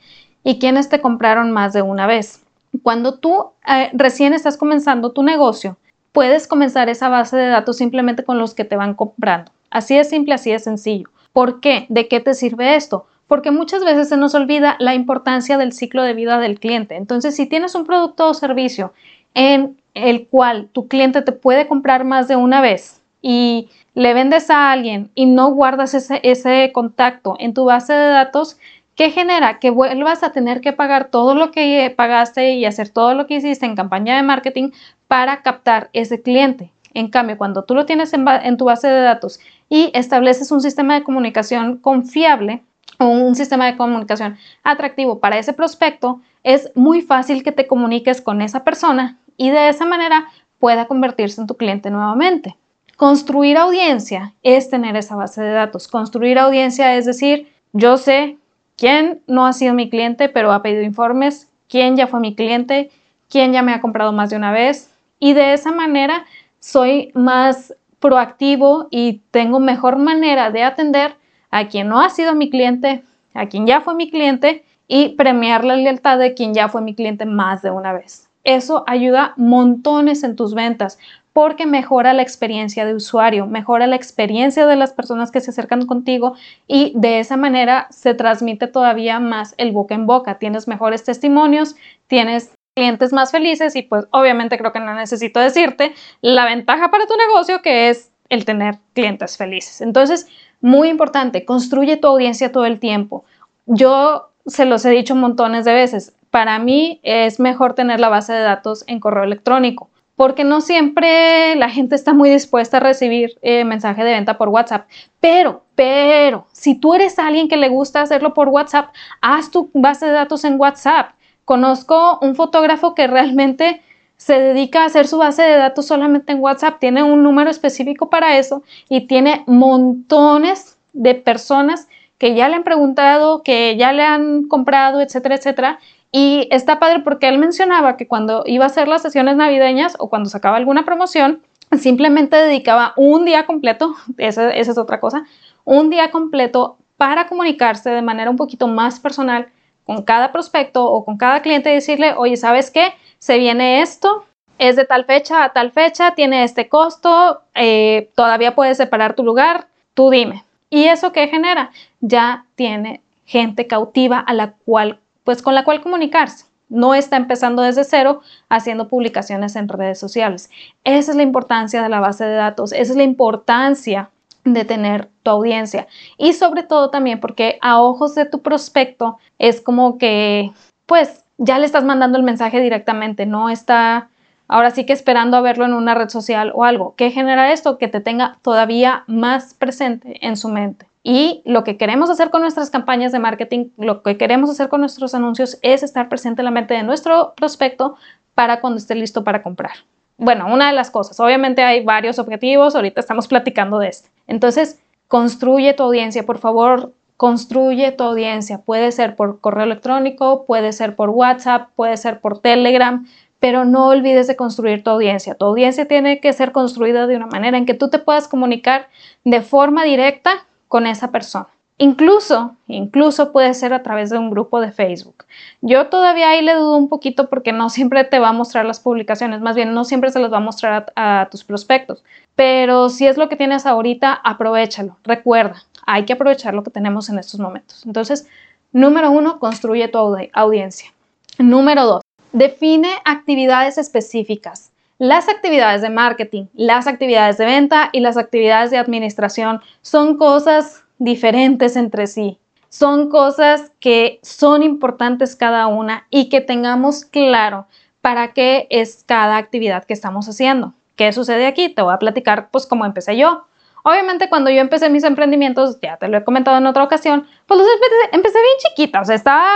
y 0.44 0.60
quiénes 0.60 0.90
te 0.90 1.02
compraron 1.02 1.52
más 1.52 1.74
de 1.74 1.82
una 1.82 2.08
vez. 2.08 2.44
Cuando 2.82 3.20
tú 3.20 3.52
eh, 3.68 3.90
recién 3.94 4.34
estás 4.34 4.58
comenzando 4.58 5.12
tu 5.12 5.24
negocio, 5.24 5.78
puedes 6.12 6.48
comenzar 6.48 6.90
esa 6.90 7.10
base 7.10 7.38
de 7.38 7.48
datos 7.48 7.78
simplemente 7.78 8.24
con 8.24 8.38
los 8.38 8.54
que 8.54 8.66
te 8.66 8.76
van 8.76 8.94
comprando. 8.94 9.52
Así 9.70 9.98
es 9.98 10.10
simple, 10.10 10.36
así 10.36 10.52
es 10.52 10.64
sencillo. 10.64 11.10
¿Por 11.34 11.60
qué? 11.60 11.86
¿De 11.90 12.08
qué 12.08 12.20
te 12.20 12.34
sirve 12.34 12.76
esto? 12.76 13.08
Porque 13.28 13.52
muchas 13.52 13.84
veces 13.84 14.10
se 14.10 14.18
nos 14.18 14.36
olvida 14.36 14.76
la 14.80 14.94
importancia 14.94 15.58
del 15.58 15.74
ciclo 15.74 16.04
de 16.04 16.14
vida 16.14 16.40
del 16.40 16.60
cliente. 16.60 16.96
Entonces, 16.96 17.36
si 17.36 17.48
tienes 17.48 17.74
un 17.74 17.86
producto 17.86 18.30
o 18.30 18.34
servicio 18.34 18.94
en 19.34 19.78
el 19.96 20.28
cual 20.28 20.70
tu 20.72 20.88
cliente 20.88 21.22
te 21.22 21.32
puede 21.32 21.68
comprar 21.68 22.04
más 22.04 22.28
de 22.28 22.36
una 22.36 22.62
vez 22.62 23.02
y 23.22 23.70
le 23.96 24.14
vendes 24.14 24.50
a 24.50 24.72
alguien 24.72 25.10
y 25.16 25.26
no 25.26 25.52
guardas 25.52 25.94
ese, 25.94 26.20
ese 26.24 26.72
contacto 26.74 27.36
en 27.40 27.54
tu 27.54 27.66
base 27.66 27.94
de 27.94 28.08
datos, 28.08 28.58
¿Qué 28.96 29.10
genera? 29.10 29.60
Que 29.60 29.72
vuelvas 29.72 30.24
a 30.24 30.32
tener 30.32 30.62
que 30.62 30.72
pagar 30.72 31.10
todo 31.10 31.34
lo 31.34 31.52
que 31.52 31.92
pagaste 31.96 32.54
y 32.54 32.66
hacer 32.66 32.90
todo 32.90 33.16
lo 33.16 33.26
que 33.26 33.36
hiciste 33.36 33.66
en 33.66 33.76
campaña 33.76 34.16
de 34.16 34.24
marketing 34.24 34.70
para 35.08 35.42
captar 35.42 35.90
ese 35.94 36.22
cliente. 36.22 36.72
En 36.94 37.10
cambio, 37.10 37.38
cuando 37.38 37.64
tú 37.64 37.74
lo 37.74 37.86
tienes 37.88 38.14
en, 38.14 38.28
en, 38.28 38.58
tu 38.58 38.66
base 38.66 38.88
de 38.88 39.02
datos 39.02 39.40
y 39.68 39.90
estableces 39.96 40.52
un 40.52 40.62
sistema 40.62 40.94
de 40.94 41.04
comunicación 41.04 41.78
confiable 41.78 42.62
o 43.00 43.08
un 43.08 43.34
sistema 43.34 43.66
de 43.66 43.78
comunicación 43.78 44.38
atractivo 44.64 45.20
para 45.20 45.40
ese 45.40 45.54
prospecto, 45.54 46.22
es 46.44 46.72
muy 46.76 47.02
fácil 47.02 47.44
que 47.44 47.52
te 47.52 47.66
comuniques 47.66 48.22
con 48.22 48.42
esa 48.42 48.64
persona 48.64 49.18
y 49.38 49.50
de 49.50 49.70
esa 49.70 49.86
manera 49.86 50.28
pueda 50.60 50.86
convertirse 50.86 51.42
en 51.42 51.48
tu 51.48 51.58
cliente 51.58 51.90
nuevamente. 51.90 52.58
Construir 52.96 53.58
audiencia 53.58 54.34
es 54.44 54.70
tener 54.70 54.96
esa 54.96 55.16
base 55.16 55.42
de 55.42 55.52
datos. 55.52 55.88
Construir 55.88 56.38
audiencia 56.38 56.96
es 56.96 57.06
decir, 57.06 57.52
yo 57.72 57.98
sé 57.98 58.38
quién 58.78 59.22
no 59.28 59.46
ha 59.46 59.54
sido 59.54 59.74
mi 59.74 59.90
cliente 59.90 60.30
pero 60.30 60.52
ha 60.52 60.62
pedido 60.62 60.84
informes, 60.84 61.52
quién 61.70 61.96
ya 61.96 62.08
fue 62.08 62.20
mi 62.20 62.36
cliente, 62.36 62.92
quién 63.30 63.54
ya 63.54 63.62
me 63.62 63.74
ha 63.74 63.82
comprado 63.82 64.12
más 64.12 64.30
de 64.30 64.38
una 64.38 64.52
vez 64.52 64.92
y 65.20 65.34
de 65.34 65.54
esa 65.54 65.72
manera 65.72 66.26
soy 66.60 67.12
más 67.14 67.74
proactivo 68.00 68.88
y 68.92 69.22
tengo 69.32 69.60
mejor 69.60 69.98
manera 69.98 70.52
de 70.52 70.64
atender 70.64 71.16
a 71.52 71.68
quien 71.68 71.88
no 71.88 72.02
ha 72.02 72.10
sido 72.10 72.36
mi 72.36 72.50
cliente 72.50 73.04
a 73.34 73.48
quien 73.48 73.66
ya 73.66 73.82
fue 73.82 73.96
mi 73.96 74.10
cliente 74.10 74.64
y 74.88 75.10
premiar 75.10 75.64
la 75.64 75.76
lealtad 75.76 76.20
de 76.20 76.34
quien 76.34 76.54
ya 76.54 76.70
fue 76.70 76.82
mi 76.82 76.94
cliente 76.94 77.26
más 77.26 77.62
de 77.62 77.72
una 77.72 77.94
vez. 77.94 78.30
Eso 78.44 78.84
ayuda 78.88 79.34
montones 79.38 80.24
en 80.24 80.36
tus 80.36 80.54
ventas 80.54 81.00
porque 81.34 81.66
mejora 81.66 82.14
la 82.14 82.22
experiencia 82.22 82.86
de 82.86 82.94
usuario, 82.94 83.48
mejora 83.48 83.88
la 83.88 83.96
experiencia 83.96 84.68
de 84.68 84.76
las 84.76 84.94
personas 84.94 85.32
que 85.32 85.42
se 85.42 85.50
acercan 85.50 85.88
contigo 85.88 86.36
y 86.68 86.94
de 86.96 87.20
esa 87.20 87.38
manera 87.38 87.88
se 87.90 88.14
transmite 88.14 88.68
todavía 88.68 89.20
más 89.20 89.56
el 89.58 89.72
boca 89.72 89.96
en 89.96 90.06
boca. 90.06 90.38
Tienes 90.38 90.68
mejores 90.68 91.04
testimonios, 91.04 91.76
tienes 92.06 92.54
clientes 92.76 93.14
más 93.14 93.32
felices 93.32 93.76
y 93.76 93.82
pues 93.82 94.06
obviamente 94.12 94.58
creo 94.58 94.72
que 94.72 94.80
no 94.80 94.94
necesito 94.94 95.40
decirte 95.40 95.94
la 96.22 96.46
ventaja 96.46 96.92
para 96.92 97.08
tu 97.08 97.16
negocio 97.18 97.62
que 97.64 97.90
es 97.90 98.12
el 98.30 98.46
tener 98.46 98.78
clientes 98.94 99.36
felices. 99.36 99.82
Entonces, 99.82 100.28
muy 100.62 100.90
importante, 100.90 101.46
construye 101.46 101.98
tu 101.98 102.08
audiencia 102.08 102.52
todo 102.52 102.66
el 102.66 102.80
tiempo. 102.80 103.26
Yo 103.66 104.30
se 104.46 104.66
los 104.66 104.86
he 104.86 104.92
dicho 104.92 105.16
montones 105.16 105.66
de 105.66 105.74
veces, 105.74 106.16
para 106.30 106.60
mí 106.60 107.00
es 107.04 107.40
mejor 107.40 107.74
tener 107.74 108.00
la 108.00 108.10
base 108.10 108.34
de 108.34 108.42
datos 108.42 108.84
en 108.88 109.00
correo 109.00 109.24
electrónico 109.24 109.90
porque 110.16 110.44
no 110.44 110.62
siempre 110.62 111.56
la 111.56 111.70
gente 111.70 111.96
está 111.96 112.14
muy 112.14 112.30
dispuesta 112.30 112.78
a 112.78 112.80
recibir 112.80 113.38
eh, 113.42 113.66
mensaje 113.66 114.04
de 114.04 114.12
venta 114.12 114.38
por 114.38 114.50
WhatsApp. 114.50 114.88
Pero, 115.20 115.64
pero, 115.76 116.46
si 116.52 116.76
tú 116.76 116.94
eres 116.94 117.18
alguien 117.18 117.48
que 117.48 117.58
le 117.58 117.70
gusta 117.70 118.02
hacerlo 118.02 118.34
por 118.34 118.50
WhatsApp, 118.50 118.94
haz 119.22 119.50
tu 119.50 119.70
base 119.74 120.06
de 120.06 120.12
datos 120.12 120.44
en 120.44 120.60
WhatsApp. 120.60 121.12
Conozco 121.46 122.20
un 122.22 122.36
fotógrafo 122.36 122.94
que 122.96 123.08
realmente 123.08 123.82
se 124.18 124.40
dedica 124.40 124.84
a 124.84 124.86
hacer 124.86 125.08
su 125.08 125.18
base 125.18 125.42
de 125.42 125.58
datos 125.58 125.88
solamente 125.88 126.32
en 126.32 126.40
WhatsApp, 126.40 126.80
tiene 126.80 127.04
un 127.04 127.24
número 127.24 127.50
específico 127.50 128.10
para 128.10 128.38
eso 128.38 128.64
y 128.88 129.02
tiene 129.08 129.44
montones 129.48 130.78
de 130.94 131.16
personas 131.16 131.90
que 132.18 132.36
ya 132.36 132.48
le 132.48 132.56
han 132.56 132.64
preguntado, 132.64 133.44
que 133.44 133.76
ya 133.76 133.92
le 133.92 134.04
han 134.04 134.48
comprado, 134.48 135.02
etcétera, 135.02 135.36
etcétera, 135.36 135.80
y 136.16 136.48
está 136.52 136.80
padre 136.80 137.00
porque 137.00 137.28
él 137.28 137.40
mencionaba 137.40 137.98
que 137.98 138.08
cuando 138.08 138.44
iba 138.46 138.66
a 138.66 138.68
hacer 138.68 138.88
las 138.88 139.02
sesiones 139.02 139.36
navideñas 139.36 139.96
o 139.98 140.10
cuando 140.12 140.30
sacaba 140.30 140.58
alguna 140.58 140.86
promoción, 140.86 141.42
simplemente 141.80 142.38
dedicaba 142.38 142.94
un 142.96 143.26
día 143.26 143.48
completo, 143.48 143.96
esa, 144.18 144.52
es 144.52 144.78
otra 144.78 145.00
cosa, 145.00 145.26
un 145.66 145.90
día 145.90 146.12
completo 146.12 146.78
para 146.98 147.26
comunicarse 147.28 147.90
de 147.90 148.04
manera 148.04 148.30
un 148.30 148.38
poquito 148.38 148.68
más 148.68 149.00
personal 149.00 149.48
con 149.86 150.04
cada 150.04 150.32
prospecto 150.32 150.86
o 150.86 151.04
con 151.04 151.18
cada 151.18 151.42
cliente 151.42 151.72
y 151.72 151.76
decirle, 151.76 152.14
oye, 152.16 152.38
¿sabes 152.38 152.70
qué? 152.70 152.94
Se 153.18 153.40
viene 153.40 153.82
esto, 153.82 154.26
es 154.60 154.76
de 154.76 154.86
tal 154.86 155.06
fecha 155.06 155.44
a 155.44 155.52
tal 155.52 155.72
fecha, 155.72 156.14
tiene 156.14 156.44
este 156.44 156.70
costo, 156.70 157.42
eh, 157.56 158.12
todavía 158.14 158.54
puedes 158.54 158.78
separar 158.78 159.16
tu 159.16 159.24
lugar, 159.24 159.66
tú 159.96 160.12
dime. 160.12 160.44
¿Y 160.70 160.86
eso 160.86 161.12
qué 161.12 161.28
genera? 161.28 161.72
Ya 162.02 162.46
tiene 162.54 163.02
gente 163.26 163.66
cautiva 163.66 164.20
a 164.20 164.34
la 164.36 164.54
cual 164.66 165.00
pues 165.24 165.42
con 165.42 165.56
la 165.56 165.64
cual 165.64 165.82
comunicarse. 165.82 166.46
No 166.70 166.96
está 166.96 167.18
empezando 167.18 167.62
desde 167.62 167.84
cero 167.84 168.22
haciendo 168.50 168.88
publicaciones 168.88 169.56
en 169.56 169.68
redes 169.68 170.00
sociales. 170.00 170.50
Esa 170.84 171.12
es 171.12 171.18
la 171.18 171.24
importancia 171.24 171.84
de 171.84 171.90
la 171.90 172.00
base 172.00 172.26
de 172.26 172.36
datos, 172.36 172.72
esa 172.72 172.92
es 172.92 172.98
la 172.98 173.04
importancia 173.04 174.10
de 174.44 174.66
tener 174.66 175.10
tu 175.24 175.32
audiencia 175.32 175.88
y 176.18 176.34
sobre 176.34 176.64
todo 176.64 176.90
también 176.90 177.20
porque 177.20 177.58
a 177.62 177.82
ojos 177.82 178.14
de 178.16 178.26
tu 178.26 178.42
prospecto 178.42 179.18
es 179.40 179.62
como 179.62 179.98
que 179.98 180.52
pues 180.86 181.24
ya 181.38 181.60
le 181.60 181.66
estás 181.66 181.84
mandando 181.84 182.18
el 182.18 182.24
mensaje 182.24 182.60
directamente, 182.60 183.26
no 183.26 183.50
está 183.50 184.10
ahora 184.48 184.72
sí 184.72 184.86
que 184.86 184.94
esperando 184.94 185.38
a 185.38 185.42
verlo 185.42 185.66
en 185.66 185.74
una 185.74 185.96
red 185.96 186.10
social 186.10 186.52
o 186.56 186.64
algo. 186.64 186.96
¿Qué 186.96 187.12
genera 187.12 187.52
esto? 187.54 187.78
Que 187.78 187.88
te 187.88 188.02
tenga 188.02 188.38
todavía 188.42 189.04
más 189.08 189.54
presente 189.54 190.26
en 190.26 190.38
su 190.38 190.50
mente. 190.50 190.88
Y 191.04 191.42
lo 191.46 191.66
que 191.66 191.78
queremos 191.78 192.10
hacer 192.10 192.30
con 192.30 192.42
nuestras 192.42 192.70
campañas 192.70 193.12
de 193.12 193.20
marketing, 193.20 193.70
lo 193.78 194.02
que 194.02 194.18
queremos 194.18 194.50
hacer 194.50 194.70
con 194.70 194.80
nuestros 194.80 195.14
anuncios 195.14 195.60
es 195.62 195.84
estar 195.84 196.08
presente 196.08 196.42
en 196.42 196.46
la 196.46 196.52
mente 196.52 196.74
de 196.74 196.84
nuestro 196.84 197.34
prospecto 197.36 197.96
para 198.34 198.62
cuando 198.62 198.78
esté 198.78 198.96
listo 198.96 199.24
para 199.26 199.44
comprar. 199.44 199.74
Bueno, 200.18 200.48
una 200.52 200.68
de 200.68 200.74
las 200.74 200.90
cosas, 200.90 201.20
obviamente 201.20 201.62
hay 201.64 201.84
varios 201.84 202.20
objetivos, 202.20 202.76
ahorita 202.76 203.02
estamos 203.02 203.28
platicando 203.28 203.80
de 203.80 203.90
este. 203.90 204.10
Entonces, 204.28 204.80
construye 205.10 205.74
tu 205.74 205.84
audiencia, 205.84 206.24
por 206.24 206.38
favor, 206.38 206.94
construye 207.18 207.92
tu 207.92 208.04
audiencia. 208.04 208.60
Puede 208.60 208.92
ser 208.92 209.16
por 209.18 209.42
correo 209.42 209.66
electrónico, 209.66 210.46
puede 210.46 210.72
ser 210.72 210.96
por 210.96 211.10
WhatsApp, 211.10 211.70
puede 211.76 211.98
ser 211.98 212.22
por 212.22 212.40
Telegram, 212.40 213.06
pero 213.40 213.66
no 213.66 213.88
olvides 213.88 214.28
de 214.28 214.38
construir 214.38 214.84
tu 214.84 214.92
audiencia. 214.92 215.36
Tu 215.36 215.46
audiencia 215.46 215.86
tiene 215.86 216.22
que 216.22 216.32
ser 216.32 216.54
construida 216.54 217.08
de 217.08 217.18
una 217.18 217.28
manera 217.28 217.58
en 217.58 217.66
que 217.66 217.74
tú 217.74 217.90
te 217.90 218.00
puedas 218.00 218.30
comunicar 218.30 218.88
de 219.26 219.42
forma 219.42 219.84
directa 219.84 220.46
con 220.74 220.88
esa 220.88 221.12
persona. 221.12 221.50
Incluso, 221.78 222.56
incluso 222.66 223.32
puede 223.32 223.54
ser 223.54 223.76
a 223.76 223.84
través 223.84 224.10
de 224.10 224.18
un 224.18 224.32
grupo 224.32 224.60
de 224.60 224.72
Facebook. 224.72 225.26
Yo 225.62 225.86
todavía 225.86 226.32
ahí 226.32 226.42
le 226.42 226.56
dudo 226.56 226.78
un 226.78 226.90
poquito 226.90 227.30
porque 227.30 227.52
no 227.52 227.70
siempre 227.70 228.04
te 228.06 228.18
va 228.18 228.30
a 228.30 228.34
mostrar 228.34 228.66
las 228.66 228.80
publicaciones, 228.80 229.40
más 229.40 229.56
bien 229.56 229.76
no 229.76 229.84
siempre 229.84 230.10
se 230.10 230.20
las 230.20 230.34
va 230.34 230.38
a 230.38 230.40
mostrar 230.40 230.92
a, 230.96 231.28
tus 231.30 231.44
prospectos. 231.44 232.04
Pero 232.36 232.90
si 232.90 233.06
es 233.06 233.18
lo 233.18 233.30
que 233.30 233.36
tienes 233.36 233.68
ahorita, 233.68 234.14
aprovechalo. 234.14 234.98
Recuerda, 235.04 235.62
hay 235.86 236.06
que 236.06 236.14
aprovechar 236.14 236.56
lo 236.56 236.64
que 236.64 236.72
tenemos 236.72 237.08
en 237.10 237.20
estos 237.20 237.40
momentos. 237.40 237.86
Entonces, 237.86 238.28
número 238.72 239.12
uno, 239.12 239.38
construye 239.38 239.88
tu 239.90 240.00
audiencia. 240.34 240.92
Número 241.38 241.86
dos, 241.86 242.02
define 242.32 242.90
actividades 243.06 243.78
específicas. 243.78 244.72
Las 245.00 245.28
actividades 245.28 245.82
de 245.82 245.90
marketing, 245.90 246.46
las 246.54 246.86
actividades 246.86 247.38
de 247.40 247.46
venta 247.46 247.90
y 247.92 248.00
las 248.00 248.16
actividades 248.16 248.70
de 248.70 248.78
administración 248.78 249.60
son 249.82 250.18
cosas 250.18 250.84
diferentes 251.00 251.76
entre 251.76 252.06
sí. 252.06 252.38
Son 252.70 253.10
cosas 253.10 253.72
que 253.80 254.20
son 254.22 254.62
importantes 254.62 255.36
cada 255.36 255.68
una 255.68 256.06
y 256.12 256.30
que 256.30 256.42
tengamos 256.42 257.06
claro 257.06 257.68
para 258.02 258.34
qué 258.34 258.68
es 258.70 259.04
cada 259.08 259.38
actividad 259.38 259.84
que 259.84 259.94
estamos 259.94 260.30
haciendo. 260.30 260.74
¿Qué 260.96 261.12
sucede 261.12 261.48
aquí? 261.48 261.70
Te 261.70 261.82
voy 261.82 261.94
a 261.94 262.00
platicar 262.00 262.50
pues 262.52 262.68
cómo 262.68 262.86
empecé 262.86 263.18
yo. 263.18 263.48
Obviamente 263.84 264.30
cuando 264.30 264.52
yo 264.52 264.62
empecé 264.62 264.90
mis 264.90 265.04
emprendimientos, 265.04 265.80
ya 265.82 265.98
te 265.98 266.08
lo 266.08 266.18
he 266.18 266.24
comentado 266.24 266.58
en 266.58 266.68
otra 266.68 266.84
ocasión, 266.84 267.28
pues 267.48 267.60
los 267.60 267.68
empecé, 267.68 268.16
empecé 268.16 268.38
bien 268.38 268.58
chiquita, 268.60 269.02
o 269.02 269.06
sea, 269.06 269.16
estaba, 269.16 269.52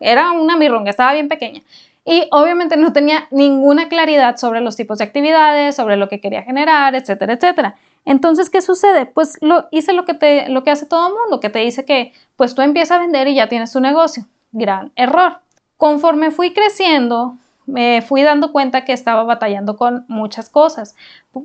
era 0.00 0.32
una 0.32 0.56
mirronga, 0.56 0.90
estaba 0.90 1.12
bien 1.12 1.28
pequeña 1.28 1.62
y 2.08 2.26
obviamente 2.30 2.78
no 2.78 2.94
tenía 2.94 3.28
ninguna 3.30 3.90
claridad 3.90 4.38
sobre 4.38 4.62
los 4.62 4.76
tipos 4.76 4.96
de 4.96 5.04
actividades, 5.04 5.76
sobre 5.76 5.98
lo 5.98 6.08
que 6.08 6.22
quería 6.22 6.42
generar, 6.42 6.94
etcétera, 6.94 7.34
etcétera. 7.34 7.76
Entonces, 8.06 8.48
¿qué 8.48 8.62
sucede? 8.62 9.04
Pues 9.04 9.36
lo 9.42 9.68
hice 9.70 9.92
lo 9.92 10.06
que 10.06 10.14
te 10.14 10.48
lo 10.48 10.64
que 10.64 10.70
hace 10.70 10.86
todo 10.86 11.08
el 11.08 11.12
mundo, 11.12 11.38
que 11.38 11.50
te 11.50 11.58
dice 11.58 11.84
que 11.84 12.14
pues 12.36 12.54
tú 12.54 12.62
empiezas 12.62 12.96
a 12.96 13.00
vender 13.00 13.28
y 13.28 13.34
ya 13.34 13.50
tienes 13.50 13.72
tu 13.72 13.80
negocio. 13.80 14.24
Gran 14.52 14.90
error. 14.96 15.40
Conforme 15.76 16.30
fui 16.30 16.54
creciendo, 16.54 17.36
me 17.66 18.00
fui 18.00 18.22
dando 18.22 18.52
cuenta 18.52 18.86
que 18.86 18.94
estaba 18.94 19.24
batallando 19.24 19.76
con 19.76 20.06
muchas 20.08 20.48
cosas. 20.48 20.96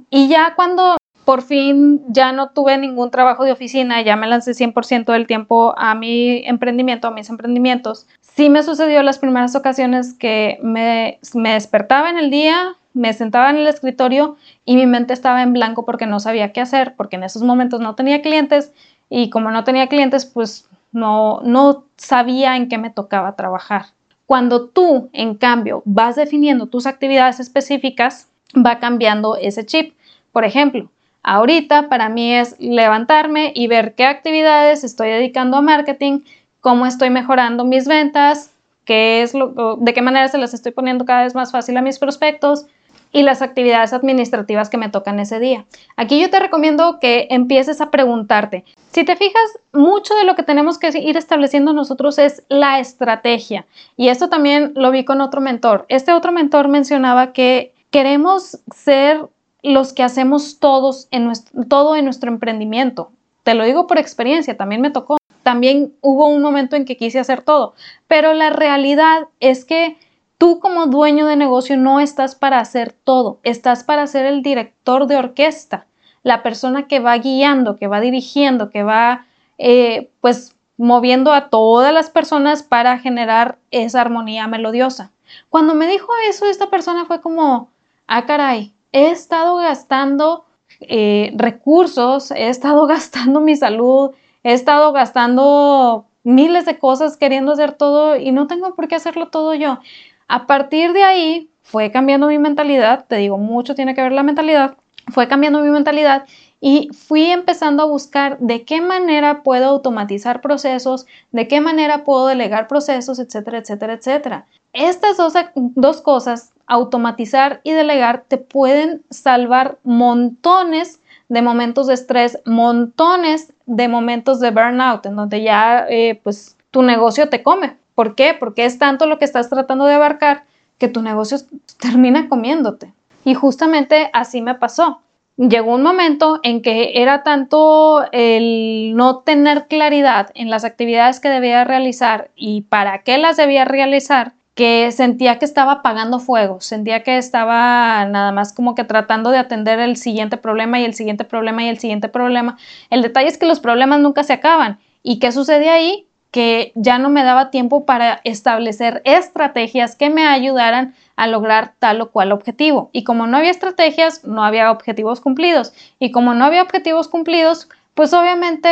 Y 0.10 0.29
ya 0.29 0.53
cuando 0.55 0.96
por 1.25 1.41
fin 1.41 2.01
ya 2.08 2.32
no 2.32 2.51
tuve 2.51 2.77
ningún 2.77 3.12
trabajo 3.12 3.43
de 3.43 3.51
oficina, 3.51 4.01
ya 4.01 4.15
me 4.15 4.27
lancé 4.27 4.51
100% 4.51 5.12
del 5.12 5.27
tiempo 5.27 5.74
a 5.77 5.96
mi 5.96 6.46
emprendimiento, 6.46 7.10
a 7.10 7.12
mis 7.12 7.29
emprendimientos. 7.29 8.08
Sí 8.36 8.50
me 8.50 8.63
sucedió 8.63 9.04
las 9.04 9.20
primeras 9.20 9.56
ocasiones 9.56 10.13
que 10.13 10.58
me, 10.63 11.20
me 11.36 11.54
despertaba 11.54 12.10
en 12.10 12.18
el 12.18 12.32
día, 12.32 12.75
me 12.94 13.13
sentaba 13.13 13.52
en 13.52 13.58
el 13.58 13.68
escritorio 13.68 14.38
y 14.66 14.75
mi 14.75 14.88
mente 14.88 15.13
estaba 15.13 15.44
en 15.44 15.54
blanco 15.54 15.86
porque 15.86 16.08
no 16.08 16.20
sabía 16.20 16.52
qué 16.52 16.62
hacer, 16.62 16.96
porque 16.96 17.16
en 17.16 17.24
esos 17.24 17.44
momentos 17.44 17.80
no 17.80 17.94
tenía 17.94 18.24
clientes 18.24 18.72
y 19.08 19.30
como 19.30 19.52
no 19.52 19.63
tenía 19.63 19.88
clientes, 19.88 20.25
pues 20.25 20.68
no, 20.92 21.42
no 21.44 21.86
sabía 21.96 22.56
en 22.56 22.70
qué 22.70 22.80
me 22.80 22.90
tocaba 22.90 23.36
trabajar. 23.36 23.86
Cuando 24.25 24.68
tú, 24.68 25.10
en 25.13 25.36
cambio, 25.36 25.84
vas 25.86 26.16
definiendo 26.16 26.66
tus 26.66 26.88
actividades 26.88 27.40
específicas, 27.40 28.30
va 28.56 28.80
cambiando 28.80 29.36
ese 29.36 29.63
chip. 29.63 29.96
Por 30.32 30.44
ejemplo, 30.44 30.90
Ahorita 31.24 31.88
para 31.88 32.10
mí 32.10 32.34
es 32.34 32.58
levantarme 32.60 33.54
y 33.56 33.68
ver 33.68 33.96
qué 33.96 34.04
actividades 34.04 34.84
estoy 34.84 35.08
dedicando 35.08 35.56
a 35.56 35.62
marketing, 35.62 36.20
cómo 36.63 36.86
estoy 36.86 37.10
mejorando 37.10 37.65
mis 37.65 37.89
ventas, 37.89 38.50
qué 38.86 39.22
es 39.22 39.34
lo, 39.34 39.75
de 39.82 39.93
qué 39.93 40.01
manera 40.01 40.29
se 40.29 40.38
las 40.38 40.53
estoy 40.53 40.72
poniendo 40.72 41.03
cada 41.03 41.24
vez 41.24 41.36
más 41.36 41.51
fácil 41.51 41.75
a 41.75 41.82
mis 41.82 42.00
prospectos 42.00 42.67
y 43.12 43.22
las 43.24 43.41
actividades 43.41 43.91
administrativas 43.91 44.70
que 44.70 44.77
me 44.77 44.88
tocan 44.88 45.20
ese 45.20 45.41
día. 45.41 45.65
Aquí 45.98 46.22
yo 46.22 46.29
te 46.29 46.39
recomiendo 46.39 47.00
que 47.01 47.27
empieces 47.32 47.82
a 47.82 47.91
preguntarte. 47.91 48.63
Si 48.93 49.03
te 49.03 49.17
fijas, 49.17 49.60
mucho 49.74 50.15
de 50.15 50.24
lo 50.24 50.36
que 50.36 50.43
tenemos 50.43 50.79
que 50.79 50.98
ir 50.98 51.17
estableciendo 51.17 51.74
nosotros 51.74 52.17
es 52.17 52.43
la 52.48 52.79
estrategia. 52.79 53.65
Y 53.98 54.08
esto 54.08 54.29
también 54.29 54.72
lo 54.75 54.89
vi 54.89 55.03
con 55.03 55.20
otro 55.20 55.41
mentor. 55.41 55.86
Este 55.89 56.13
otro 56.13 56.32
mentor 56.32 56.70
mencionaba 56.70 57.34
que 57.34 57.74
queremos 57.91 58.60
ser 58.74 59.27
los 59.63 59.91
que 59.91 60.03
hacemos 60.03 60.60
todos 60.60 61.10
en 61.12 61.29
todo 61.67 61.98
en 61.98 62.05
nuestro 62.05 62.32
emprendimiento. 62.32 63.12
Te 63.43 63.53
lo 63.53 63.65
digo 63.65 63.86
por 63.86 63.98
experiencia, 63.98 64.55
también 64.55 64.79
me 64.79 64.91
tocó. 64.91 65.17
También 65.43 65.93
hubo 66.01 66.27
un 66.27 66.41
momento 66.41 66.75
en 66.75 66.85
que 66.85 66.97
quise 66.97 67.19
hacer 67.19 67.41
todo, 67.41 67.73
pero 68.07 68.33
la 68.33 68.50
realidad 68.50 69.27
es 69.39 69.65
que 69.65 69.97
tú 70.38 70.59
como 70.59 70.88
dueño 70.88 71.25
de 71.25 71.35
negocio 71.35 71.77
no 71.77 72.00
estás 72.00 72.35
para 72.35 72.59
hacer 72.59 72.91
todo, 72.91 73.39
estás 73.43 73.83
para 73.83 74.07
ser 74.07 74.25
el 74.25 74.41
director 74.41 75.07
de 75.07 75.17
orquesta, 75.17 75.85
la 76.23 76.41
persona 76.43 76.88
que 76.88 77.00
va 77.00 77.17
guiando, 77.17 77.75
que 77.75 77.88
va 77.88 78.00
dirigiendo, 78.00 78.69
que 78.69 78.83
va 78.83 79.25
eh, 79.57 80.09
pues 80.21 80.55
moviendo 80.77 81.33
a 81.33 81.50
todas 81.50 81.93
las 81.93 82.09
personas 82.09 82.63
para 82.63 82.97
generar 83.00 83.59
esa 83.71 84.01
armonía 84.01 84.47
melodiosa. 84.47 85.12
Cuando 85.50 85.75
me 85.75 85.88
dijo 85.88 86.12
eso, 86.27 86.45
esta 86.45 86.69
persona 86.69 87.05
fue 87.05 87.21
como, 87.21 87.69
ah, 88.07 88.25
caray, 88.25 88.73
he 88.91 89.12
estado 89.12 89.57
gastando 89.57 90.45
eh, 90.81 91.33
recursos, 91.35 92.31
he 92.31 92.50
estado 92.50 92.85
gastando 92.88 93.39
mi 93.39 93.55
salud, 93.55 94.12
he 94.43 94.53
estado 94.53 94.91
gastando 94.91 96.05
miles 96.23 96.65
de 96.65 96.77
cosas 96.79 97.17
queriendo 97.17 97.53
hacer 97.53 97.73
todo 97.73 98.15
y 98.15 98.31
no 98.31 98.47
tengo 98.47 98.75
por 98.75 98.88
qué 98.88 98.95
hacerlo 98.95 99.29
todo 99.29 99.53
yo. 99.53 99.79
A 100.27 100.47
partir 100.47 100.93
de 100.93 101.03
ahí 101.03 101.50
fue 101.62 101.91
cambiando 101.91 102.27
mi 102.27 102.39
mentalidad, 102.39 103.05
te 103.07 103.17
digo, 103.17 103.38
mucho 103.38 103.75
tiene 103.75 103.95
que 103.95 104.01
ver 104.01 104.12
la 104.12 104.23
mentalidad, 104.23 104.77
fue 105.12 105.27
cambiando 105.27 105.62
mi 105.62 105.69
mentalidad 105.69 106.25
y 106.59 106.89
fui 106.93 107.25
empezando 107.25 107.83
a 107.83 107.88
buscar 107.88 108.39
de 108.39 108.63
qué 108.63 108.79
manera 108.79 109.43
puedo 109.43 109.67
automatizar 109.67 110.39
procesos, 110.39 111.05
de 111.31 111.50
qué 111.50 111.59
manera 111.59 112.05
puedo 112.05 112.27
delegar 112.27 112.67
procesos, 112.67 113.19
etcétera, 113.19 113.57
etcétera, 113.57 113.93
etcétera. 113.93 114.45
Estas 114.71 115.17
dos, 115.17 115.33
dos 115.55 116.01
cosas, 116.01 116.53
automatizar 116.65 117.59
y 117.65 117.71
delegar, 117.73 118.23
te 118.29 118.38
pueden 118.38 119.03
salvar 119.09 119.77
montones 119.83 121.01
de 121.34 121.42
momentos 121.42 121.88
de 121.88 121.96
estrés, 121.96 122.40
montones 122.46 123.54
de 123.66 123.88
momentos 123.88 124.40
de 124.40 124.52
burnout, 124.52 125.06
en 125.06 125.16
donde 125.16 125.42
ya 125.42 125.86
eh, 125.90 126.20
pues 126.24 126.58
tu 126.72 126.84
negocio 126.84 127.30
te 127.30 127.42
come. 127.42 127.78
¿Por 127.96 128.16
qué? 128.16 128.36
Porque 128.40 128.66
es 128.66 128.78
tanto 128.78 129.06
lo 129.06 129.18
que 129.18 129.25
estás 129.25 129.50
tratando 129.50 129.86
de 129.86 129.96
abarcar 129.96 130.44
que 130.78 130.88
tu 130.88 131.02
negocio 131.02 131.38
termina 131.80 132.30
comiéndote. 132.30 132.94
Y 133.25 133.34
justamente 133.34 134.10
así 134.13 134.42
me 134.42 134.56
pasó 134.56 135.02
llegó 135.38 135.74
un 135.74 135.82
momento 135.82 136.40
en 136.44 136.62
que 136.62 137.02
era 137.02 137.24
tanto 137.24 138.06
el 138.12 138.94
no 138.96 139.20
tener 139.20 139.68
claridad 139.68 140.30
en 140.36 140.50
las 140.50 140.63
actividades 140.63 141.20
que 141.20 141.30
debía 141.30 141.63
realizar 141.63 142.30
y 142.36 142.62
para 142.62 143.00
qué 143.00 143.18
las 143.18 143.38
debía 143.38 143.66
realizar 143.66 144.34
que 144.55 144.91
sentía 144.91 145.39
que 145.39 145.45
estaba 145.45 145.72
apagando 145.72 146.19
fuego, 146.19 146.62
sentía 146.62 147.03
que 147.03 147.17
estaba 147.17 148.05
nada 148.05 148.31
más 148.31 148.53
como 148.53 148.75
que 148.75 148.83
tratando 148.83 149.31
de 149.31 149.39
atender 149.39 149.79
el 149.79 149.98
siguiente 149.98 150.38
problema 150.38 150.79
y 150.79 150.86
el 150.86 150.93
siguiente 150.93 151.24
problema 151.24 151.63
y 151.63 151.69
el 151.69 151.79
siguiente 151.79 152.07
problema. 152.07 152.57
El 152.89 153.01
detalle 153.01 153.29
es 153.29 153.38
que 153.38 153.48
los 153.48 153.60
problemas 153.60 154.00
nunca 154.00 154.24
se 154.24 154.33
acaban. 154.33 154.79
¿Y 155.01 155.19
qué 155.19 155.31
sucede 155.31 155.69
ahí? 155.69 156.07
Que 156.29 156.72
ya 156.75 157.00
no 157.00 157.10
me 157.10 157.24
daba 157.24 157.50
tiempo 157.50 157.86
para 157.86 158.22
establecer 158.24 159.01
estrategias 159.05 159.95
que 159.95 160.10
me 160.10 160.27
ayudaran 160.27 160.93
a 161.15 161.27
lograr 161.27 161.74
tal 161.79 162.01
o 162.01 162.12
cual 162.12 162.31
objetivo. 162.31 162.89
Y 162.93 163.03
como 163.03 163.25
no 163.25 163.38
había 163.38 163.51
estrategias, 163.51 164.24
no 164.24 164.43
había 164.43 164.72
objetivos 164.72 165.19
cumplidos. 165.19 165.74
Y 166.00 166.12
como 166.12 166.36
no 166.36 166.45
había 166.45 166.62
objetivos 166.62 167.07
cumplidos, 167.07 167.69
pues 167.95 168.13
obviamente 168.13 168.69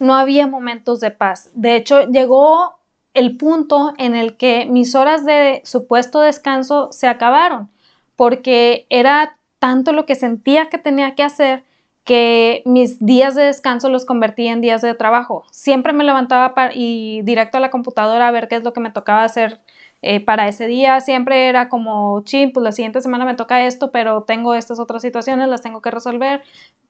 no 0.00 0.14
había 0.14 0.48
momentos 0.48 1.00
de 1.00 1.12
paz. 1.12 1.50
De 1.54 1.76
hecho, 1.76 2.08
llegó 2.08 2.81
el 3.14 3.36
punto 3.36 3.94
en 3.98 4.14
el 4.14 4.36
que 4.36 4.66
mis 4.66 4.94
horas 4.94 5.24
de 5.24 5.62
supuesto 5.64 6.20
descanso 6.20 6.92
se 6.92 7.06
acabaron, 7.06 7.68
porque 8.16 8.86
era 8.88 9.36
tanto 9.58 9.92
lo 9.92 10.06
que 10.06 10.14
sentía 10.14 10.68
que 10.68 10.78
tenía 10.78 11.14
que 11.14 11.22
hacer 11.22 11.64
que 12.04 12.62
mis 12.64 12.98
días 12.98 13.34
de 13.34 13.44
descanso 13.44 13.88
los 13.88 14.04
convertía 14.04 14.52
en 14.52 14.60
días 14.60 14.82
de 14.82 14.94
trabajo. 14.94 15.44
Siempre 15.52 15.92
me 15.92 16.02
levantaba 16.02 16.52
y 16.74 17.22
directo 17.22 17.58
a 17.58 17.60
la 17.60 17.70
computadora 17.70 18.26
a 18.26 18.32
ver 18.32 18.48
qué 18.48 18.56
es 18.56 18.64
lo 18.64 18.72
que 18.72 18.80
me 18.80 18.90
tocaba 18.90 19.22
hacer 19.22 19.60
eh, 20.04 20.20
para 20.20 20.48
ese 20.48 20.66
día 20.66 21.00
siempre 21.00 21.46
era 21.46 21.68
como, 21.68 22.22
ching, 22.24 22.52
pues 22.52 22.64
la 22.64 22.72
siguiente 22.72 23.00
semana 23.00 23.24
me 23.24 23.34
toca 23.34 23.64
esto, 23.64 23.92
pero 23.92 24.24
tengo 24.24 24.54
estas 24.54 24.80
otras 24.80 25.00
situaciones, 25.00 25.48
las 25.48 25.62
tengo 25.62 25.80
que 25.80 25.92
resolver. 25.92 26.42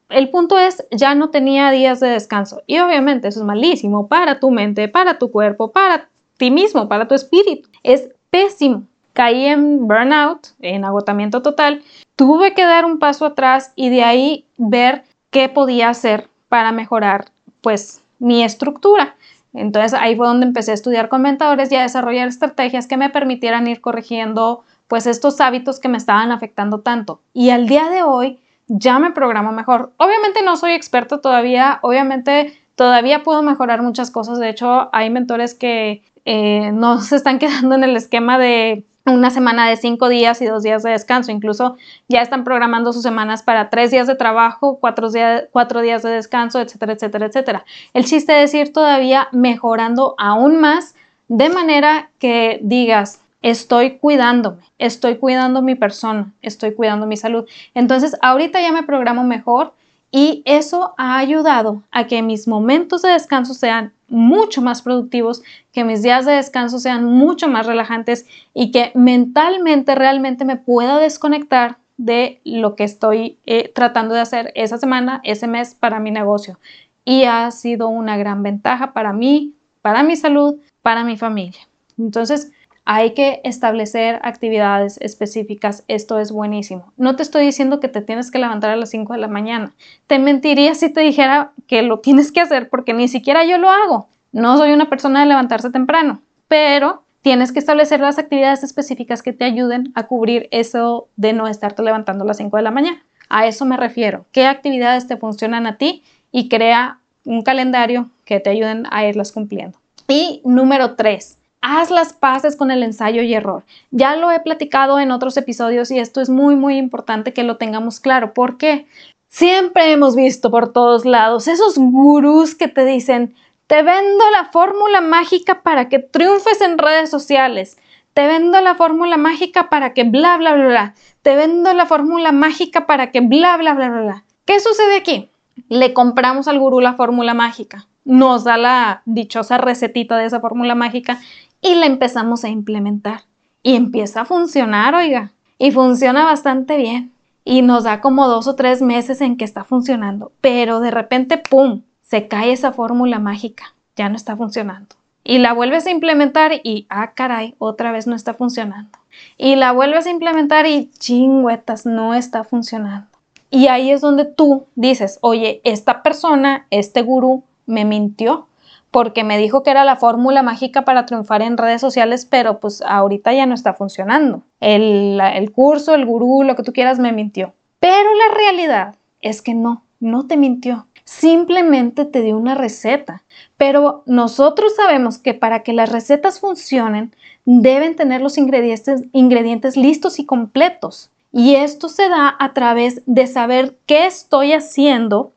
El 0.08 0.30
punto 0.30 0.58
es, 0.58 0.86
ya 0.90 1.14
no 1.14 1.28
tenía 1.28 1.70
días 1.70 2.00
de 2.00 2.08
descanso. 2.08 2.62
Y 2.66 2.78
obviamente 2.78 3.28
eso 3.28 3.40
es 3.40 3.46
malísimo 3.46 4.08
para 4.08 4.40
tu 4.40 4.50
mente, 4.50 4.88
para 4.88 5.18
tu 5.18 5.30
cuerpo, 5.30 5.72
para 5.72 6.08
ti 6.42 6.50
mismo, 6.50 6.88
para 6.88 7.06
tu 7.06 7.14
espíritu. 7.14 7.68
Es 7.84 8.10
pésimo. 8.30 8.82
Caí 9.12 9.46
en 9.46 9.86
burnout, 9.86 10.48
en 10.60 10.84
agotamiento 10.84 11.40
total. 11.40 11.84
Tuve 12.16 12.52
que 12.52 12.64
dar 12.64 12.84
un 12.84 12.98
paso 12.98 13.26
atrás 13.26 13.72
y 13.76 13.90
de 13.90 14.02
ahí 14.02 14.46
ver 14.58 15.04
qué 15.30 15.48
podía 15.48 15.88
hacer 15.88 16.28
para 16.48 16.72
mejorar 16.72 17.26
pues 17.60 18.02
mi 18.18 18.42
estructura. 18.42 19.14
Entonces 19.54 19.94
ahí 19.94 20.16
fue 20.16 20.26
donde 20.26 20.46
empecé 20.46 20.72
a 20.72 20.74
estudiar 20.74 21.08
con 21.08 21.22
mentores 21.22 21.70
y 21.70 21.76
a 21.76 21.82
desarrollar 21.82 22.26
estrategias 22.26 22.88
que 22.88 22.96
me 22.96 23.10
permitieran 23.10 23.68
ir 23.68 23.80
corrigiendo 23.80 24.64
pues 24.88 25.06
estos 25.06 25.40
hábitos 25.40 25.78
que 25.78 25.88
me 25.88 25.96
estaban 25.96 26.32
afectando 26.32 26.80
tanto. 26.80 27.20
Y 27.32 27.50
al 27.50 27.68
día 27.68 27.88
de 27.88 28.02
hoy 28.02 28.40
ya 28.66 28.98
me 28.98 29.12
programo 29.12 29.52
mejor. 29.52 29.92
Obviamente 29.96 30.42
no 30.42 30.56
soy 30.56 30.72
experto 30.72 31.20
todavía, 31.20 31.78
obviamente 31.82 32.58
todavía 32.74 33.22
puedo 33.22 33.42
mejorar 33.42 33.80
muchas 33.82 34.10
cosas. 34.10 34.40
De 34.40 34.48
hecho, 34.48 34.88
hay 34.92 35.08
mentores 35.08 35.54
que 35.54 36.02
eh, 36.24 36.70
no 36.72 37.00
se 37.00 37.16
están 37.16 37.38
quedando 37.40 37.74
en 37.74 37.84
el 37.84 37.96
esquema 37.96 38.38
de 38.38 38.84
una 39.04 39.30
semana 39.30 39.68
de 39.68 39.76
cinco 39.76 40.08
días 40.08 40.40
y 40.42 40.46
dos 40.46 40.62
días 40.62 40.82
de 40.82 40.90
descanso. 40.90 41.32
Incluso 41.32 41.76
ya 42.08 42.22
están 42.22 42.44
programando 42.44 42.92
sus 42.92 43.02
semanas 43.02 43.42
para 43.42 43.68
tres 43.68 43.90
días 43.90 44.06
de 44.06 44.14
trabajo, 44.14 44.78
cuatro, 44.80 45.10
días, 45.10 45.44
cuatro 45.50 45.80
días 45.80 46.02
de 46.02 46.10
descanso, 46.10 46.60
etcétera, 46.60 46.92
etcétera, 46.92 47.26
etcétera. 47.26 47.64
El 47.94 48.04
chiste 48.04 48.42
es 48.42 48.54
ir 48.54 48.72
todavía 48.72 49.28
mejorando 49.32 50.14
aún 50.18 50.60
más 50.60 50.94
de 51.28 51.48
manera 51.48 52.10
que 52.18 52.60
digas, 52.62 53.20
estoy 53.40 53.96
cuidándome, 53.96 54.62
estoy 54.78 55.16
cuidando 55.16 55.62
mi 55.62 55.74
persona, 55.74 56.32
estoy 56.42 56.74
cuidando 56.74 57.06
mi 57.06 57.16
salud. 57.16 57.48
Entonces, 57.74 58.16
ahorita 58.20 58.60
ya 58.60 58.70
me 58.70 58.82
programo 58.82 59.24
mejor 59.24 59.72
y 60.12 60.42
eso 60.44 60.94
ha 60.98 61.16
ayudado 61.16 61.82
a 61.90 62.06
que 62.06 62.20
mis 62.22 62.46
momentos 62.46 63.00
de 63.00 63.10
descanso 63.10 63.54
sean 63.54 63.92
mucho 64.08 64.60
más 64.60 64.82
productivos, 64.82 65.42
que 65.72 65.84
mis 65.84 66.02
días 66.02 66.26
de 66.26 66.32
descanso 66.32 66.78
sean 66.78 67.04
mucho 67.04 67.48
más 67.48 67.66
relajantes 67.66 68.26
y 68.52 68.70
que 68.70 68.92
mentalmente 68.94 69.94
realmente 69.94 70.44
me 70.44 70.56
pueda 70.56 70.98
desconectar 70.98 71.78
de 71.96 72.42
lo 72.44 72.76
que 72.76 72.84
estoy 72.84 73.38
eh, 73.46 73.72
tratando 73.74 74.14
de 74.14 74.20
hacer 74.20 74.52
esa 74.54 74.76
semana, 74.76 75.20
ese 75.24 75.46
mes 75.46 75.74
para 75.74 75.98
mi 75.98 76.10
negocio. 76.10 76.58
Y 77.06 77.24
ha 77.24 77.50
sido 77.50 77.88
una 77.88 78.18
gran 78.18 78.42
ventaja 78.42 78.92
para 78.92 79.14
mí, 79.14 79.54
para 79.80 80.02
mi 80.02 80.16
salud, 80.16 80.56
para 80.82 81.04
mi 81.04 81.16
familia. 81.16 81.66
Entonces, 81.98 82.52
hay 82.84 83.14
que 83.14 83.40
establecer 83.44 84.18
actividades 84.22 84.98
específicas. 85.00 85.84
Esto 85.88 86.18
es 86.18 86.32
buenísimo. 86.32 86.92
No 86.96 87.14
te 87.16 87.22
estoy 87.22 87.44
diciendo 87.44 87.80
que 87.80 87.88
te 87.88 88.00
tienes 88.00 88.30
que 88.30 88.38
levantar 88.38 88.70
a 88.70 88.76
las 88.76 88.90
5 88.90 89.12
de 89.12 89.20
la 89.20 89.28
mañana. 89.28 89.72
Te 90.06 90.18
mentiría 90.18 90.74
si 90.74 90.90
te 90.90 91.00
dijera 91.00 91.52
que 91.66 91.82
lo 91.82 92.00
tienes 92.00 92.32
que 92.32 92.40
hacer 92.40 92.68
porque 92.68 92.92
ni 92.92 93.08
siquiera 93.08 93.44
yo 93.44 93.58
lo 93.58 93.70
hago. 93.70 94.08
No 94.32 94.56
soy 94.56 94.72
una 94.72 94.88
persona 94.88 95.20
de 95.20 95.26
levantarse 95.26 95.70
temprano, 95.70 96.20
pero 96.48 97.02
tienes 97.20 97.52
que 97.52 97.60
establecer 97.60 98.00
las 98.00 98.18
actividades 98.18 98.64
específicas 98.64 99.22
que 99.22 99.32
te 99.32 99.44
ayuden 99.44 99.92
a 99.94 100.06
cubrir 100.06 100.48
eso 100.50 101.08
de 101.16 101.32
no 101.32 101.46
estarte 101.46 101.82
levantando 101.82 102.24
a 102.24 102.26
las 102.26 102.38
5 102.38 102.56
de 102.56 102.62
la 102.62 102.70
mañana. 102.72 103.02
A 103.28 103.46
eso 103.46 103.64
me 103.64 103.76
refiero. 103.76 104.26
¿Qué 104.32 104.46
actividades 104.46 105.06
te 105.06 105.16
funcionan 105.16 105.66
a 105.66 105.76
ti? 105.76 106.02
Y 106.32 106.48
crea 106.48 106.98
un 107.24 107.42
calendario 107.42 108.10
que 108.24 108.40
te 108.40 108.50
ayuden 108.50 108.86
a 108.90 109.06
irlas 109.06 109.30
cumpliendo. 109.30 109.78
Y 110.08 110.40
número 110.44 110.96
3 110.96 111.38
haz 111.62 111.90
las 111.90 112.12
paces 112.12 112.56
con 112.56 112.70
el 112.70 112.82
ensayo 112.82 113.22
y 113.22 113.32
error. 113.32 113.64
Ya 113.90 114.16
lo 114.16 114.30
he 114.30 114.40
platicado 114.40 114.98
en 114.98 115.10
otros 115.10 115.36
episodios 115.36 115.90
y 115.90 115.98
esto 115.98 116.20
es 116.20 116.28
muy, 116.28 116.56
muy 116.56 116.76
importante 116.76 117.32
que 117.32 117.44
lo 117.44 117.56
tengamos 117.56 118.00
claro. 118.00 118.34
¿Por 118.34 118.58
qué? 118.58 118.86
Siempre 119.28 119.92
hemos 119.92 120.14
visto 120.14 120.50
por 120.50 120.72
todos 120.72 121.06
lados 121.06 121.48
esos 121.48 121.78
gurús 121.78 122.54
que 122.54 122.68
te 122.68 122.84
dicen, 122.84 123.34
te 123.66 123.82
vendo 123.82 124.24
la 124.32 124.50
fórmula 124.52 125.00
mágica 125.00 125.62
para 125.62 125.88
que 125.88 126.00
triunfes 126.00 126.60
en 126.60 126.76
redes 126.76 127.08
sociales. 127.08 127.78
Te 128.12 128.26
vendo 128.26 128.60
la 128.60 128.74
fórmula 128.74 129.16
mágica 129.16 129.70
para 129.70 129.94
que 129.94 130.04
bla, 130.04 130.36
bla, 130.36 130.52
bla, 130.54 130.66
bla. 130.66 130.94
Te 131.22 131.34
vendo 131.34 131.72
la 131.72 131.86
fórmula 131.86 132.32
mágica 132.32 132.86
para 132.86 133.10
que 133.10 133.20
bla, 133.20 133.56
bla, 133.56 133.72
bla, 133.72 133.88
bla, 133.88 134.00
bla. 134.02 134.24
¿Qué 134.44 134.60
sucede 134.60 134.96
aquí? 134.96 135.30
Le 135.68 135.94
compramos 135.94 136.48
al 136.48 136.58
gurú 136.58 136.80
la 136.80 136.94
fórmula 136.94 137.32
mágica. 137.32 137.86
Nos 138.04 138.44
da 138.44 138.56
la 138.56 139.02
dichosa 139.06 139.58
recetita 139.58 140.16
de 140.16 140.26
esa 140.26 140.40
fórmula 140.40 140.74
mágica 140.74 141.20
y 141.60 141.74
la 141.76 141.86
empezamos 141.86 142.44
a 142.44 142.48
implementar. 142.48 143.22
Y 143.62 143.76
empieza 143.76 144.22
a 144.22 144.24
funcionar, 144.24 144.94
oiga, 144.94 145.32
y 145.58 145.70
funciona 145.70 146.24
bastante 146.24 146.76
bien. 146.76 147.12
Y 147.44 147.62
nos 147.62 147.84
da 147.84 148.00
como 148.00 148.28
dos 148.28 148.46
o 148.48 148.56
tres 148.56 148.82
meses 148.82 149.20
en 149.20 149.36
que 149.36 149.44
está 149.44 149.64
funcionando, 149.64 150.32
pero 150.40 150.80
de 150.80 150.90
repente, 150.90 151.38
¡pum!, 151.38 151.82
se 152.02 152.28
cae 152.28 152.52
esa 152.52 152.72
fórmula 152.72 153.18
mágica, 153.18 153.74
ya 153.96 154.08
no 154.08 154.16
está 154.16 154.36
funcionando. 154.36 154.96
Y 155.24 155.38
la 155.38 155.52
vuelves 155.52 155.86
a 155.86 155.90
implementar 155.90 156.52
y, 156.62 156.86
ah, 156.88 157.12
caray, 157.14 157.54
otra 157.58 157.92
vez 157.92 158.06
no 158.06 158.16
está 158.16 158.34
funcionando. 158.34 158.98
Y 159.38 159.56
la 159.56 159.72
vuelves 159.72 160.06
a 160.06 160.10
implementar 160.10 160.66
y, 160.66 160.90
chingüetas, 160.98 161.86
no 161.86 162.14
está 162.14 162.44
funcionando. 162.44 163.06
Y 163.50 163.68
ahí 163.68 163.90
es 163.90 164.00
donde 164.00 164.24
tú 164.24 164.66
dices, 164.74 165.18
oye, 165.20 165.60
esta 165.64 166.02
persona, 166.02 166.66
este 166.70 167.02
gurú, 167.02 167.44
me 167.66 167.84
mintió 167.84 168.46
porque 168.92 169.24
me 169.24 169.38
dijo 169.38 169.62
que 169.62 169.70
era 169.70 169.84
la 169.84 169.96
fórmula 169.96 170.42
mágica 170.42 170.84
para 170.84 171.06
triunfar 171.06 171.40
en 171.40 171.56
redes 171.56 171.80
sociales, 171.80 172.26
pero 172.28 172.60
pues 172.60 172.82
ahorita 172.82 173.32
ya 173.32 173.46
no 173.46 173.54
está 173.54 173.72
funcionando. 173.72 174.42
El, 174.60 175.18
el, 175.20 175.50
curso, 175.50 175.94
el 175.94 176.04
gurú, 176.04 176.42
lo 176.44 176.54
que 176.54 176.62
tú 176.62 176.74
quieras, 176.74 176.98
me 176.98 177.10
mintió. 177.10 177.54
Pero 177.80 178.14
la 178.14 178.34
realidad 178.34 178.94
es 179.22 179.40
que 179.40 179.54
no, 179.54 179.82
no 179.98 180.26
te 180.26 180.36
mintió. 180.36 180.86
simplemente 181.04 182.04
te 182.04 182.20
dio 182.20 182.36
una 182.36 182.54
receta. 182.54 183.22
Pero 183.56 184.02
nosotros 184.06 184.74
sabemos 184.76 185.18
que 185.18 185.34
para 185.34 185.62
que 185.62 185.72
las 185.72 185.90
recetas 185.90 186.38
funcionen, 186.38 187.14
deben 187.44 187.96
tener 187.96 188.20
los 188.20 188.36
ingredientes, 188.38 189.04
ingredientes 189.12 189.76
listos 189.76 190.18
y 190.18 190.26
completos. 190.26 191.10
Y 191.32 191.54
esto 191.54 191.88
se 191.88 192.08
da 192.10 192.36
a 192.38 192.52
través 192.52 193.02
de 193.06 193.26
saber 193.26 193.76
qué 193.86 194.06
estoy 194.06 194.52
haciendo 194.52 195.32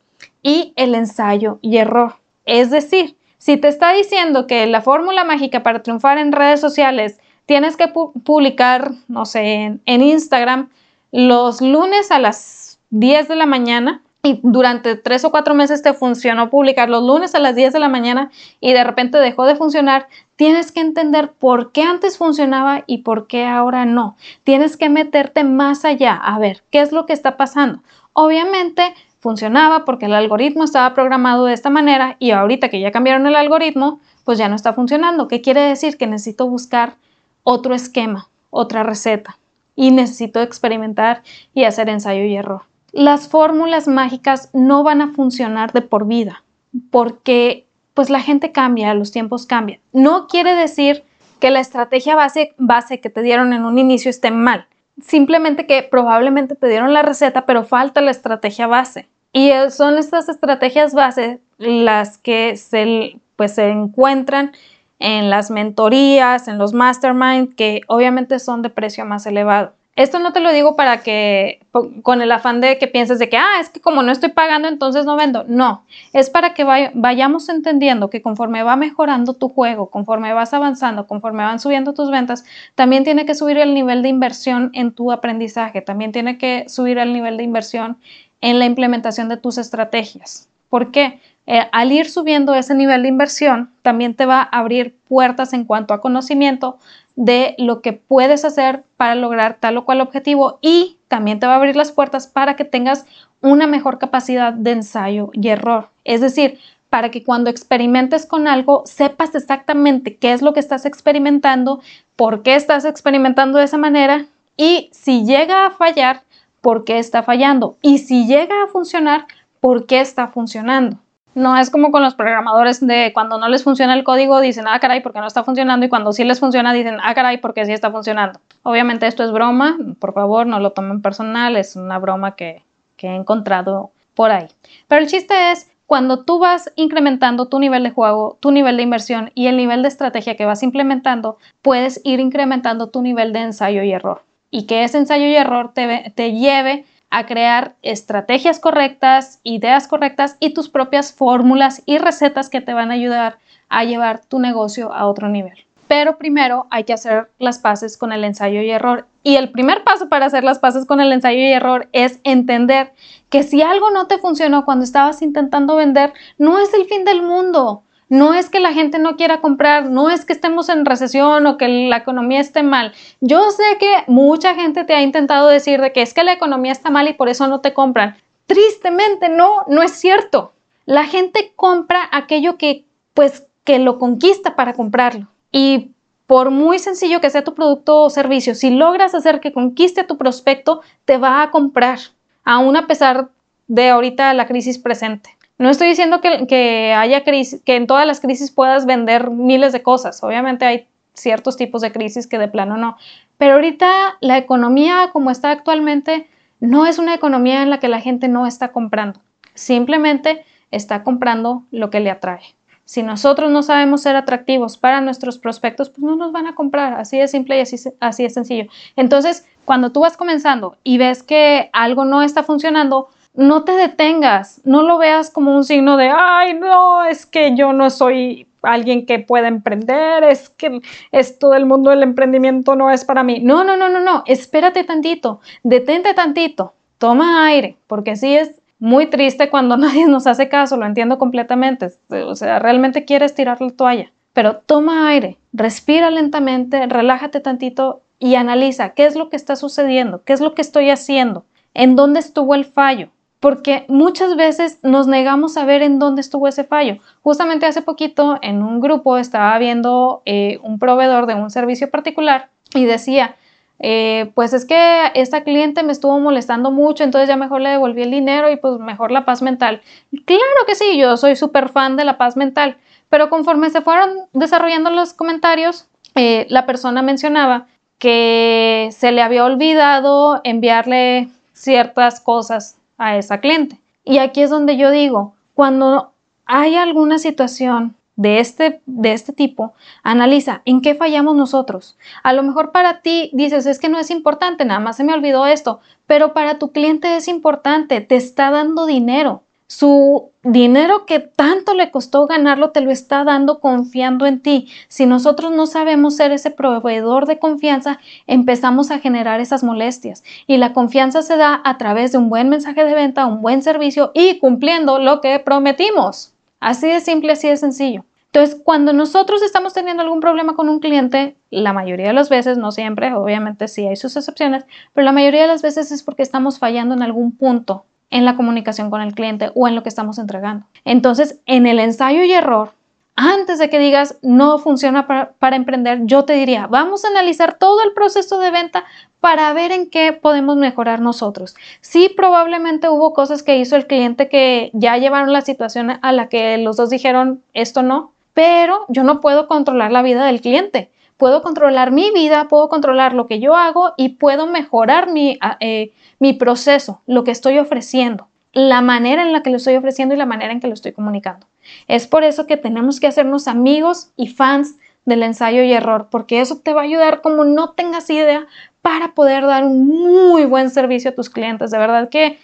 y 0.46 0.74
el 0.76 0.94
ensayo 0.94 1.58
y 1.64 1.78
error. 1.78 2.18
Es 2.46 2.70
decir, 2.70 3.18
si 3.40 3.58
te 3.58 3.68
está 3.68 3.94
diciendo 3.94 4.46
que 4.46 4.68
la 4.68 4.82
fórmula 4.82 5.24
mágica 5.24 5.64
para 5.64 5.82
triunfar 5.82 6.20
en 6.20 6.32
redes 6.32 6.62
sociales 6.62 7.20
tienes 7.48 7.76
que 7.78 7.88
publicar, 7.88 8.92
no 9.08 9.26
sé, 9.26 9.80
en 9.84 10.02
Instagram 10.02 10.70
los 11.12 11.62
lunes 11.62 12.12
a 12.12 12.20
las 12.20 12.80
10 12.92 13.28
de 13.28 13.36
la 13.36 13.48
mañana, 13.48 14.04
y 14.26 14.40
durante 14.42 14.96
tres 14.96 15.24
o 15.24 15.30
cuatro 15.30 15.54
meses 15.54 15.84
te 15.84 15.94
funcionó 15.94 16.50
publicar 16.50 16.90
los 16.90 17.04
lunes 17.04 17.36
a 17.36 17.40
las 17.40 17.56
10 17.56 17.74
de 17.74 17.80
la 17.80 17.90
mañana 17.90 18.32
y 18.60 18.74
de 18.74 18.84
repente 18.84 19.20
dejó 19.20 19.46
de 19.46 19.56
funcionar, 19.56 20.08
tienes 20.36 20.72
que 20.72 20.80
entender 20.80 21.34
por 21.34 21.72
qué 21.72 21.84
antes 21.84 22.18
funcionaba 22.18 22.84
y 22.88 23.00
por 23.00 23.28
qué 23.28 23.46
ahora 23.46 23.86
no. 23.86 24.18
Tienes 24.44 24.78
que 24.78 24.90
meterte 24.90 25.44
más 25.44 25.86
allá 25.86 26.16
a 26.16 26.40
ver 26.40 26.64
qué 26.72 26.82
es 26.82 26.92
lo 26.92 27.06
que 27.06 27.14
está 27.14 27.38
pasando. 27.38 27.84
Obviamente 28.14 28.96
funcionaba 29.26 29.84
porque 29.84 30.06
el 30.06 30.14
algoritmo 30.14 30.64
estaba 30.64 30.94
programado 30.94 31.46
de 31.46 31.54
esta 31.54 31.70
manera 31.70 32.16
y 32.20 32.32
ahorita 32.32 32.70
que 32.70 32.80
ya 32.80 32.92
cambiaron 32.92 33.28
el 33.28 33.36
algoritmo, 33.36 34.00
pues 34.24 34.38
ya 34.38 34.48
no 34.48 34.56
está 34.56 34.72
funcionando. 34.72 35.28
¿Qué 35.28 35.42
quiere 35.42 35.62
decir? 35.62 35.98
Que 35.98 36.08
necesito 36.08 36.48
buscar 36.48 36.96
otro 37.44 37.76
esquema, 37.76 38.30
otra 38.52 38.84
receta 38.84 39.38
y 39.76 39.92
necesito 39.92 40.42
experimentar 40.42 41.24
y 41.54 41.64
hacer 41.64 41.90
ensayo 41.90 42.24
y 42.24 42.36
error 42.36 42.62
las 42.96 43.28
fórmulas 43.28 43.90
mágicas 43.90 44.50
no 44.54 44.82
van 44.84 45.02
a 45.02 45.10
funcionar 45.10 45.74
de 45.74 45.82
por 45.82 46.08
vida, 46.08 46.44
porque 46.92 47.68
pues 47.94 48.10
la 48.10 48.22
gente 48.22 48.54
cambia, 48.54 48.94
los 48.94 49.12
tiempos 49.12 49.46
cambian. 49.46 49.82
No 49.92 50.28
quiere 50.28 50.56
decir 50.56 51.04
que 51.42 51.52
la 51.52 51.60
estrategia 51.60 52.16
base, 52.16 52.56
base 52.58 53.02
que 53.02 53.10
te 53.10 53.22
dieron 53.22 53.52
en 53.52 53.66
un 53.66 53.78
inicio 53.78 54.10
esté 54.10 54.32
mal, 54.32 54.68
simplemente 55.02 55.68
que 55.68 55.84
probablemente 55.84 56.56
te 56.56 56.68
dieron 56.68 56.94
la 56.94 57.02
receta, 57.02 57.46
pero 57.46 57.64
falta 57.64 58.02
la 58.02 58.12
estrategia 58.12 58.68
base. 58.68 59.08
Y 59.34 59.52
son 59.70 59.98
estas 59.98 60.30
estrategias 60.30 60.94
base 60.94 61.42
las 61.58 62.18
que 62.18 62.56
se, 62.58 63.20
pues, 63.36 63.56
se 63.56 63.70
encuentran 63.70 64.54
en 65.00 65.30
las 65.30 65.52
mentorías, 65.52 66.48
en 66.48 66.58
los 66.58 66.74
mastermind, 66.74 67.56
que 67.56 67.82
obviamente 67.88 68.40
son 68.40 68.62
de 68.62 68.70
precio 68.70 69.06
más 69.06 69.26
elevado. 69.26 69.74
Esto 69.96 70.20
no 70.20 70.34
te 70.34 70.42
lo 70.42 70.52
digo 70.52 70.76
para 70.76 71.04
que, 71.04 71.62
con 72.04 72.22
el 72.22 72.30
afán 72.34 72.60
de 72.60 72.78
que 72.78 72.88
pienses 72.88 73.18
de 73.18 73.30
que, 73.30 73.38
ah, 73.38 73.62
es 73.62 73.70
que 73.70 73.80
como 73.80 74.04
no 74.04 74.12
estoy 74.12 74.30
pagando, 74.30 74.68
entonces 74.68 75.06
no 75.06 75.16
vendo. 75.16 75.46
No, 75.48 75.86
es 76.12 76.30
para 76.30 76.54
que 76.54 76.66
vayamos 76.94 77.48
entendiendo 77.48 78.10
que 78.10 78.22
conforme 78.22 78.64
va 78.64 78.76
mejorando 78.76 79.36
tu 79.36 79.48
juego, 79.48 79.90
conforme 79.90 80.34
vas 80.34 80.54
avanzando, 80.54 81.08
conforme 81.08 81.44
van 81.44 81.62
subiendo 81.62 81.94
tus 81.94 82.12
ventas, 82.12 82.44
también 82.76 83.06
tiene 83.06 83.26
que 83.26 83.36
subir 83.36 83.58
el 83.58 83.74
nivel 83.74 84.02
de 84.04 84.10
inversión 84.10 84.70
en 84.74 84.92
tu 84.92 85.14
aprendizaje, 85.14 85.82
también 85.82 86.12
tiene 86.12 86.38
que 86.38 86.66
subir 86.68 86.98
el 86.98 87.14
nivel 87.14 87.38
de 87.38 87.44
inversión 87.44 87.98
en 88.42 88.60
la 88.60 88.66
implementación 88.66 89.30
de 89.30 89.38
tus 89.38 89.58
estrategias. 89.58 90.50
¿Por 90.68 90.92
qué? 90.92 91.22
Eh, 91.48 91.62
al 91.72 91.92
ir 91.92 92.10
subiendo 92.10 92.54
ese 92.54 92.74
nivel 92.74 93.04
de 93.04 93.10
inversión, 93.10 93.72
también 93.82 94.16
te 94.16 94.26
va 94.26 94.42
a 94.42 94.60
abrir 94.60 94.98
puertas 95.08 95.54
en 95.54 95.64
cuanto 95.64 95.94
a 95.94 96.02
conocimiento 96.02 96.80
de 97.16 97.56
lo 97.58 97.82
que 97.82 97.94
puedes 97.94 98.44
hacer 98.46 98.84
para 98.98 99.16
lograr 99.16 99.58
tal 99.60 99.78
o 99.78 99.86
cual 99.86 100.02
objetivo 100.02 100.60
y 100.62 100.98
también 101.08 101.40
te 101.40 101.48
va 101.48 101.54
a 101.54 101.58
abrir 101.58 101.76
las 101.76 101.92
puertas 101.92 102.28
para 102.28 102.56
que 102.56 102.66
tengas 102.66 103.06
una 103.42 103.68
mejor 103.68 104.00
capacidad 104.00 104.54
de 104.54 104.72
ensayo 104.72 105.30
y 105.34 105.48
error. 105.50 105.90
Es 106.04 106.22
decir, 106.22 106.60
para 106.90 107.12
que 107.12 107.24
cuando 107.24 107.50
experimentes 107.50 108.26
con 108.26 108.48
algo 108.48 108.84
sepas 108.86 109.36
exactamente 109.36 110.16
qué 110.16 110.34
es 110.34 110.42
lo 110.42 110.54
que 110.54 110.60
estás 110.60 110.86
experimentando, 110.86 111.82
por 112.16 112.42
qué 112.44 112.56
estás 112.56 112.86
experimentando 112.86 113.58
de 113.58 113.66
esa 113.66 113.78
manera 113.78 114.26
y 114.58 114.90
si 114.92 115.26
llega 115.26 115.66
a 115.66 115.72
fallar, 115.72 116.24
por 116.62 116.84
qué 116.84 116.98
está 116.98 117.22
fallando 117.22 117.78
y 117.82 118.00
si 118.00 118.26
llega 118.26 118.64
a 118.64 118.68
funcionar, 118.68 119.28
por 119.60 119.86
qué 119.86 120.02
está 120.02 120.28
funcionando. 120.28 120.98
No 121.36 121.58
es 121.58 121.70
como 121.70 121.92
con 121.92 122.02
los 122.02 122.16
programadores 122.16 122.80
de 122.80 123.12
cuando 123.14 123.38
no 123.38 123.50
les 123.50 123.62
funciona 123.62 123.94
el 123.94 124.06
código 124.06 124.40
dicen, 124.40 124.66
ah, 124.70 124.80
caray, 124.80 125.02
porque 125.02 125.20
no 125.20 125.28
está 125.28 125.44
funcionando, 125.44 125.86
y 125.86 125.90
cuando 125.90 126.14
sí 126.14 126.24
les 126.24 126.40
funciona 126.40 126.72
dicen, 126.72 126.98
ah, 127.04 127.14
caray, 127.14 127.40
porque 127.40 127.66
sí 127.66 127.74
está 127.74 127.92
funcionando. 127.92 128.40
Obviamente 128.64 129.06
esto 129.06 129.22
es 129.24 129.34
broma, 129.34 129.78
por 130.00 130.14
favor, 130.14 130.48
no 130.48 130.62
lo 130.62 130.72
tomen 130.72 131.02
personal, 131.02 131.58
es 131.58 131.76
una 131.76 132.00
broma 132.00 132.36
que, 132.36 132.64
he 132.98 133.14
encontrado 133.14 133.92
por 134.16 134.32
ahí. 134.32 134.48
Pero 134.88 135.02
el 135.02 135.08
chiste 135.08 135.52
es, 135.52 135.70
cuando 135.86 136.24
tú 136.24 136.40
vas 136.40 136.72
incrementando 136.76 137.50
tu 137.50 137.60
nivel 137.60 137.84
de 137.84 137.92
juego, 137.92 138.38
tu 138.40 138.50
nivel 138.50 138.78
de 138.78 138.84
inversión 138.84 139.32
y 139.36 139.46
el 139.46 139.58
nivel 139.58 139.84
de 139.84 139.90
estrategia 139.90 140.36
que 140.36 140.46
vas 140.46 140.64
implementando, 140.64 141.38
puedes 141.62 142.02
ir 142.04 142.20
incrementando 142.20 142.88
tu 142.88 143.04
nivel 143.04 143.32
de 143.32 143.42
ensayo 143.42 143.84
y 143.84 143.92
error. 143.92 144.24
Y 144.50 144.66
que 144.66 144.84
ese 144.84 144.98
ensayo 144.98 145.28
y 145.28 145.36
error 145.36 145.74
te, 145.76 146.12
te 146.16 146.32
lleve 146.32 146.86
a 147.16 147.26
crear 147.26 147.78
estrategias 147.82 148.60
correctas, 148.60 149.40
ideas 149.44 149.88
correctas 149.88 150.36
y 150.42 150.54
tus 150.54 150.68
propias 150.68 151.14
fórmulas 151.14 151.82
y 151.86 151.98
recetas 151.98 152.50
que 152.50 152.60
te 152.60 152.74
van 152.74 152.92
a 152.92 152.96
ayudar 152.96 153.38
a 153.70 153.86
llevar 153.86 154.20
tu 154.26 154.38
negocio 154.38 154.92
a 154.92 155.08
otro 155.08 155.30
nivel. 155.30 155.54
Pero 155.88 156.18
primero 156.18 156.68
hay 156.72 156.84
que 156.84 156.92
hacer 156.92 157.30
las 157.40 157.60
paces 157.60 157.98
con 157.98 158.12
el 158.12 158.26
ensayo 158.26 158.62
y 158.62 158.70
error. 158.70 159.08
Y 159.24 159.38
el 159.38 159.50
primer 159.50 159.86
paso 159.86 160.10
para 160.10 160.26
hacer 160.26 160.44
las 160.44 160.60
paces 160.60 160.86
con 160.86 161.00
el 161.00 161.14
ensayo 161.14 161.40
y 161.40 161.54
error 161.54 161.88
es 161.94 162.20
entender 162.26 162.92
que 163.30 163.44
si 163.44 163.62
algo 163.62 163.92
no 163.92 164.08
te 164.08 164.18
funcionó 164.18 164.66
cuando 164.66 164.84
estabas 164.84 165.22
intentando 165.22 165.78
vender, 165.78 166.12
no 166.38 166.60
es 166.60 166.74
el 166.74 166.84
fin 166.84 167.06
del 167.06 167.22
mundo. 167.22 167.84
No 168.08 168.34
es 168.34 168.50
que 168.50 168.60
la 168.60 168.74
gente 168.74 169.00
no 169.00 169.16
quiera 169.16 169.42
comprar, 169.42 169.90
no 169.90 170.10
es 170.10 170.26
que 170.26 170.34
estemos 170.34 170.70
en 170.70 170.86
recesión 170.86 171.48
o 171.48 171.58
que 171.58 171.68
la 171.68 171.98
economía 171.98 172.40
esté 172.40 172.62
mal. 172.62 172.94
Yo 173.20 173.50
sé 173.52 173.64
que 173.80 174.04
mucha 174.08 174.54
gente 174.54 174.84
te 174.84 174.94
ha 174.94 175.02
intentado 175.02 175.48
decir 175.50 175.82
de 175.82 175.92
que 175.92 176.02
es 176.02 176.14
que 176.14 176.24
la 176.24 176.34
economía 176.34 176.72
está 176.72 176.90
mal 176.92 177.08
y 177.08 177.14
por 177.14 177.30
eso 177.30 177.48
no 177.48 177.62
te 177.62 177.74
compran. 177.74 178.16
Tristemente, 178.46 179.30
no, 179.30 179.64
no 179.68 179.82
es 179.82 179.92
cierto. 179.92 180.54
La 180.86 181.06
gente 181.06 181.54
compra 181.56 182.08
aquello 182.12 182.58
que, 182.58 182.86
pues, 183.16 183.48
que 183.64 183.80
lo 183.80 183.98
conquista 183.98 184.56
para 184.56 184.74
comprarlo. 184.74 185.28
Y 185.52 185.92
por 186.28 186.52
muy 186.52 186.80
sencillo 186.80 187.22
que 187.22 187.30
sea 187.30 187.44
tu 187.44 187.54
producto 187.54 188.02
o 188.02 188.10
servicio, 188.10 188.56
si 188.56 188.70
logras 188.70 189.16
hacer 189.16 189.40
que 189.40 189.54
conquiste 189.54 190.02
a 190.02 190.08
tu 190.08 190.18
prospecto, 190.18 190.82
te 191.06 191.18
va 191.18 191.42
a 191.42 191.52
comprar, 191.52 192.00
aún 192.44 192.76
a 192.78 192.88
pesar 192.88 193.30
de 193.68 193.90
ahorita 193.90 194.34
la 194.34 194.48
crisis 194.48 194.78
presente. 194.78 195.35
No 195.58 195.70
estoy 195.70 195.88
diciendo 195.88 196.20
que, 196.20 196.94
haya 196.98 197.24
crisis, 197.24 197.62
que 197.64 197.76
en 197.76 197.88
todas 197.88 198.06
las 198.06 198.20
crisis 198.20 198.52
puedas 198.52 198.86
vender 198.86 199.30
miles 199.30 199.72
de 199.72 199.84
cosas. 199.84 200.22
Obviamente 200.24 200.66
hay 200.66 200.88
ciertos 201.14 201.56
tipos 201.56 201.82
de 201.82 201.94
crisis 201.94 202.28
que 202.28 202.38
de 202.38 202.50
plano 202.50 202.76
no. 202.76 202.98
Pero 203.38 203.54
ahorita 203.54 204.18
la 204.20 204.38
economía 204.38 205.10
como 205.14 205.32
está 205.32 205.52
actualmente 205.52 206.28
no 206.60 206.86
es 206.86 207.00
una 207.00 207.14
economía 207.14 207.64
en 207.64 207.70
la 207.70 207.80
que 207.80 207.88
la 207.88 208.02
gente 208.02 208.28
no 208.28 208.48
está 208.48 208.74
comprando. 208.74 209.22
Simplemente 209.54 210.46
está 210.72 211.04
comprando 211.04 211.64
lo 211.72 211.90
que 211.90 212.02
le 212.02 212.10
atrae. 212.10 212.42
Si 212.84 213.02
nosotros 213.02 213.50
no 213.50 213.64
sabemos 213.64 214.02
ser 214.02 214.16
atractivos 214.16 214.78
para 214.78 215.02
nuestros 215.02 215.40
prospectos, 215.40 215.90
pues 215.90 216.04
no 216.04 216.16
nos 216.16 216.32
van 216.32 216.48
a 216.48 216.56
comprar. 216.56 216.94
Así 216.94 217.18
de 217.18 217.28
simple 217.28 217.58
y 217.58 217.62
así, 217.62 217.78
así 218.00 218.24
de 218.24 218.30
sencillo. 218.30 218.70
Entonces, 218.96 219.48
cuando 219.64 219.92
tú 219.92 220.02
vas 220.02 220.18
comenzando 220.18 220.78
y 220.84 220.98
ves 220.98 221.24
que 221.24 221.70
algo 221.74 222.06
no 222.06 222.22
está 222.22 222.44
funcionando, 222.44 223.10
no 223.36 223.64
te 223.64 223.74
detengas, 223.74 224.62
no 224.64 224.82
lo 224.82 224.98
veas 224.98 225.30
como 225.30 225.56
un 225.56 225.64
signo 225.64 225.98
de, 225.98 226.10
ay, 226.10 226.54
no, 226.54 227.04
es 227.06 227.26
que 227.26 227.56
yo 227.56 227.74
no 227.74 227.90
soy 227.90 228.48
alguien 228.62 229.06
que 229.06 229.20
pueda 229.20 229.48
emprender, 229.48 230.24
es 230.24 230.50
que 230.50 230.82
esto 231.12 231.50
del 231.50 231.66
mundo 231.66 231.90
del 231.90 232.04
emprendimiento 232.04 232.76
no 232.76 232.90
es 232.90 233.06
para 233.06 233.24
mí. 233.24 233.40
No, 233.42 233.64
no, 233.64 233.78
no, 233.78 233.90
no, 233.90 234.00
no, 234.00 234.24
espérate 234.26 234.84
tantito, 234.84 235.42
detente 235.64 236.14
tantito, 236.14 236.74
toma 236.98 237.46
aire, 237.46 237.78
porque 237.88 238.16
sí 238.16 238.36
es 238.36 238.62
muy 238.80 239.08
triste 239.08 239.50
cuando 239.50 239.78
nadie 239.78 240.08
nos 240.08 240.28
hace 240.28 240.50
caso, 240.50 240.78
lo 240.78 240.86
entiendo 240.86 241.18
completamente, 241.18 241.90
o 242.10 242.36
sea, 242.36 242.60
realmente 242.60 243.06
quieres 243.06 243.36
tirar 243.36 243.62
la 243.62 243.70
toalla, 243.72 244.12
pero 244.34 244.58
toma 244.58 245.10
aire, 245.10 245.38
respira 245.54 246.10
lentamente, 246.10 246.86
relájate 246.88 247.42
tantito 247.42 248.02
y 248.18 248.36
analiza 248.36 248.94
qué 248.94 249.06
es 249.06 249.16
lo 249.16 249.30
que 249.30 249.36
está 249.36 249.58
sucediendo, 249.58 250.24
qué 250.24 250.34
es 250.34 250.40
lo 250.40 250.56
que 250.56 250.62
estoy 250.62 250.90
haciendo, 250.90 251.46
en 251.74 251.98
dónde 251.98 252.22
estuvo 252.22 252.56
el 252.56 252.64
fallo 252.64 253.10
porque 253.46 253.86
muchas 253.90 254.36
veces 254.36 254.80
nos 254.82 255.06
negamos 255.06 255.56
a 255.56 255.66
ver 255.66 255.84
en 255.84 256.00
dónde 256.00 256.22
estuvo 256.22 256.48
ese 256.48 256.64
fallo. 256.64 256.98
Justamente 257.22 257.68
hace 257.68 257.84
poquito 257.84 258.40
en 258.42 258.64
un 258.64 258.82
grupo 258.82 259.20
estaba 259.20 259.56
viendo 259.60 260.24
eh, 260.26 260.58
un 260.64 260.80
proveedor 260.80 261.28
de 261.28 261.36
un 261.36 261.52
servicio 261.52 261.92
particular 261.92 262.50
y 262.74 262.86
decía, 262.86 263.36
eh, 263.78 264.32
pues 264.34 264.54
es 264.54 264.66
que 264.66 265.12
esta 265.14 265.44
cliente 265.44 265.84
me 265.84 265.92
estuvo 265.92 266.20
molestando 266.20 266.72
mucho, 266.72 267.04
entonces 267.04 267.30
ya 267.30 267.36
mejor 267.36 267.62
le 267.62 267.70
devolví 267.70 268.02
el 268.02 268.10
dinero 268.10 268.50
y 268.50 268.56
pues 268.56 268.80
mejor 268.80 269.12
la 269.12 269.26
paz 269.26 269.44
mental. 269.44 269.84
Claro 270.26 270.66
que 270.66 270.74
sí, 270.74 270.98
yo 270.98 271.16
soy 271.16 271.36
súper 271.36 271.70
fan 271.70 271.98
de 271.98 272.06
la 272.06 272.18
paz 272.18 272.36
mental, 272.38 272.78
pero 273.10 273.30
conforme 273.30 273.70
se 273.70 273.82
fueron 273.82 274.10
desarrollando 274.34 274.90
los 274.90 275.14
comentarios, 275.14 275.88
eh, 276.16 276.48
la 276.50 276.66
persona 276.66 277.04
mencionaba 277.04 277.68
que 278.00 278.90
se 278.90 279.12
le 279.12 279.22
había 279.22 279.46
olvidado 279.46 280.42
enviarle 280.44 281.30
ciertas 281.54 282.20
cosas 282.20 282.80
a 282.98 283.18
esa 283.18 283.40
cliente. 283.40 283.80
Y 284.04 284.20
aquí 284.20 284.42
es 284.42 284.50
donde 284.50 284.78
yo 284.78 284.92
digo, 284.92 285.36
cuando 285.54 286.14
hay 286.46 286.76
alguna 286.76 287.18
situación 287.18 287.96
de 288.16 288.40
este, 288.40 288.82
de 288.86 289.14
este 289.14 289.34
tipo, 289.34 289.74
analiza 290.04 290.62
en 290.66 290.82
qué 290.82 290.96
fallamos 290.96 291.36
nosotros. 291.36 291.98
A 292.24 292.34
lo 292.34 292.44
mejor 292.44 292.72
para 292.72 293.02
ti 293.02 293.30
dices, 293.34 293.66
es 293.66 293.80
que 293.80 293.90
no 293.90 294.00
es 294.00 294.10
importante, 294.10 294.64
nada 294.66 294.80
más 294.80 294.98
se 294.98 295.04
me 295.04 295.14
olvidó 295.14 295.46
esto, 295.46 295.80
pero 296.08 296.34
para 296.34 296.60
tu 296.60 296.72
cliente 296.72 297.16
es 297.18 297.28
importante, 297.28 298.02
te 298.02 298.16
está 298.16 298.52
dando 298.52 298.86
dinero. 298.86 299.44
Su 299.68 300.32
dinero 300.44 301.08
que 301.08 301.20
tanto 301.20 301.74
le 301.74 301.90
costó 301.90 302.28
ganarlo 302.28 302.70
te 302.70 302.82
lo 302.82 302.92
está 302.92 303.24
dando 303.24 303.60
confiando 303.60 304.28
en 304.28 304.40
ti. 304.40 304.68
Si 304.90 305.08
nosotros 305.08 305.52
no 305.52 305.66
sabemos 305.66 306.16
ser 306.16 306.32
ese 306.32 306.52
proveedor 306.52 307.26
de 307.26 307.40
confianza, 307.40 308.00
empezamos 308.28 308.92
a 308.92 309.00
generar 309.00 309.40
esas 309.40 309.64
molestias. 309.64 310.24
Y 310.46 310.58
la 310.58 310.72
confianza 310.74 311.24
se 311.24 311.36
da 311.38 311.62
a 311.64 311.80
través 311.80 312.12
de 312.12 312.20
un 312.20 312.30
buen 312.30 312.48
mensaje 312.50 312.84
de 312.84 312.94
venta, 312.94 313.26
un 313.26 313.42
buen 313.42 313.64
servicio 313.64 314.12
y 314.14 314.38
cumpliendo 314.38 315.00
lo 315.00 315.20
que 315.20 315.40
prometimos. 315.40 316.36
Así 316.60 316.88
de 316.88 317.00
simple, 317.00 317.32
así 317.32 317.48
de 317.48 317.58
sencillo. 317.58 318.06
Entonces, 318.28 318.62
cuando 318.64 318.94
nosotros 318.94 319.42
estamos 319.42 319.74
teniendo 319.74 320.04
algún 320.04 320.20
problema 320.20 320.56
con 320.56 320.70
un 320.70 320.80
cliente, 320.80 321.38
la 321.50 321.74
mayoría 321.74 322.08
de 322.08 322.14
las 322.14 322.30
veces, 322.30 322.60
no 322.60 322.72
siempre, 322.72 323.14
obviamente 323.14 323.68
sí 323.68 323.88
hay 323.88 323.96
sus 323.96 324.16
excepciones, 324.16 324.66
pero 324.94 325.06
la 325.06 325.12
mayoría 325.12 325.44
de 325.44 325.48
las 325.48 325.64
veces 325.64 325.92
es 325.92 326.04
porque 326.04 326.22
estamos 326.22 326.60
fallando 326.60 326.94
en 326.94 327.02
algún 327.02 327.32
punto 327.32 327.86
en 328.16 328.24
la 328.24 328.38
comunicación 328.38 328.90
con 328.90 329.02
el 329.02 329.14
cliente 329.14 329.52
o 329.56 329.68
en 329.68 329.76
lo 329.76 329.84
que 329.84 329.90
estamos 329.90 330.18
entregando. 330.20 330.66
Entonces, 330.86 331.42
en 331.46 331.68
el 331.68 331.80
ensayo 331.80 332.24
y 332.24 332.32
error, 332.32 332.72
antes 333.18 333.60
de 333.60 333.70
que 333.70 333.78
digas 333.78 334.18
no 334.22 334.58
funciona 334.58 335.06
para, 335.06 335.56
emprender, 335.56 336.00
yo 336.06 336.24
te 336.24 336.32
diría, 336.32 336.68
vamos 336.68 337.04
a 337.04 337.10
analizar 337.10 337.58
todo 337.58 337.84
el 337.84 337.92
proceso 337.92 338.40
de 338.40 338.52
venta 338.52 338.86
para 339.20 339.52
ver 339.52 339.74
en 339.74 339.90
qué 339.90 340.14
podemos 340.14 340.56
mejorar 340.56 341.02
nosotros. 341.02 341.56
Sí, 341.82 342.10
probablemente 342.16 342.88
hubo 342.88 343.14
cosas 343.14 343.44
que 343.44 343.58
hizo 343.58 343.76
el 343.76 343.86
cliente 343.86 344.30
que 344.30 344.70
ya 344.72 344.96
llevaron 344.98 345.34
la 345.34 345.42
situación 345.42 346.00
a 346.02 346.12
la 346.14 346.30
que 346.30 346.58
los 346.58 346.78
dos 346.78 346.90
dijeron 346.90 347.44
esto 347.52 347.84
no, 347.84 348.14
pero 348.34 348.86
yo 348.88 349.04
no 349.04 349.20
puedo 349.20 349.50
controlar 349.50 349.92
la 349.92 350.04
vida 350.04 350.26
del 350.26 350.40
cliente. 350.40 350.90
Puedo 351.18 351.42
controlar 351.42 351.92
mi 351.92 352.12
vida, 352.12 352.48
puedo 352.48 352.68
controlar 352.70 353.14
lo 353.14 353.26
que 353.26 353.40
yo 353.40 353.56
hago 353.56 353.94
y 353.98 354.10
puedo 354.10 354.48
mejorar 354.48 355.12
mi, 355.12 355.38
ah, 355.42 355.58
eh, 355.60 355.94
mi 356.20 356.34
proceso, 356.34 357.02
lo 357.08 357.24
que 357.24 357.32
estoy 357.32 357.58
ofreciendo, 357.58 358.28
la 358.54 358.82
manera 358.82 359.22
en 359.22 359.32
la 359.32 359.42
que 359.42 359.50
lo 359.50 359.58
estoy 359.58 359.76
ofreciendo 359.76 360.14
y 360.14 360.18
la 360.18 360.26
manera 360.26 360.52
en 360.52 360.60
que 360.60 360.68
lo 360.68 360.74
estoy 360.74 360.92
comunicando. 360.92 361.48
Es 361.88 362.08
por 362.08 362.24
eso 362.24 362.48
que 362.48 362.58
tenemos 362.58 363.00
que 363.00 363.08
hacernos 363.08 363.48
amigos 363.48 364.12
y 364.18 364.28
fans 364.28 364.76
del 365.06 365.24
ensayo 365.24 365.64
y 365.64 365.72
error, 365.72 366.08
porque 366.10 366.42
eso 366.42 366.60
te 366.60 366.74
va 366.74 366.82
a 366.82 366.86
ayudar 366.86 367.22
como 367.22 367.46
no 367.46 367.72
tengas 367.72 368.10
idea 368.10 368.48
para 368.82 369.14
poder 369.14 369.46
dar 369.46 369.64
un 369.64 369.88
muy 369.88 370.46
buen 370.46 370.70
servicio 370.70 371.12
a 371.12 371.16
tus 371.16 371.30
clientes. 371.30 371.72
De 371.72 371.78
verdad 371.78 372.10
que 372.10 372.40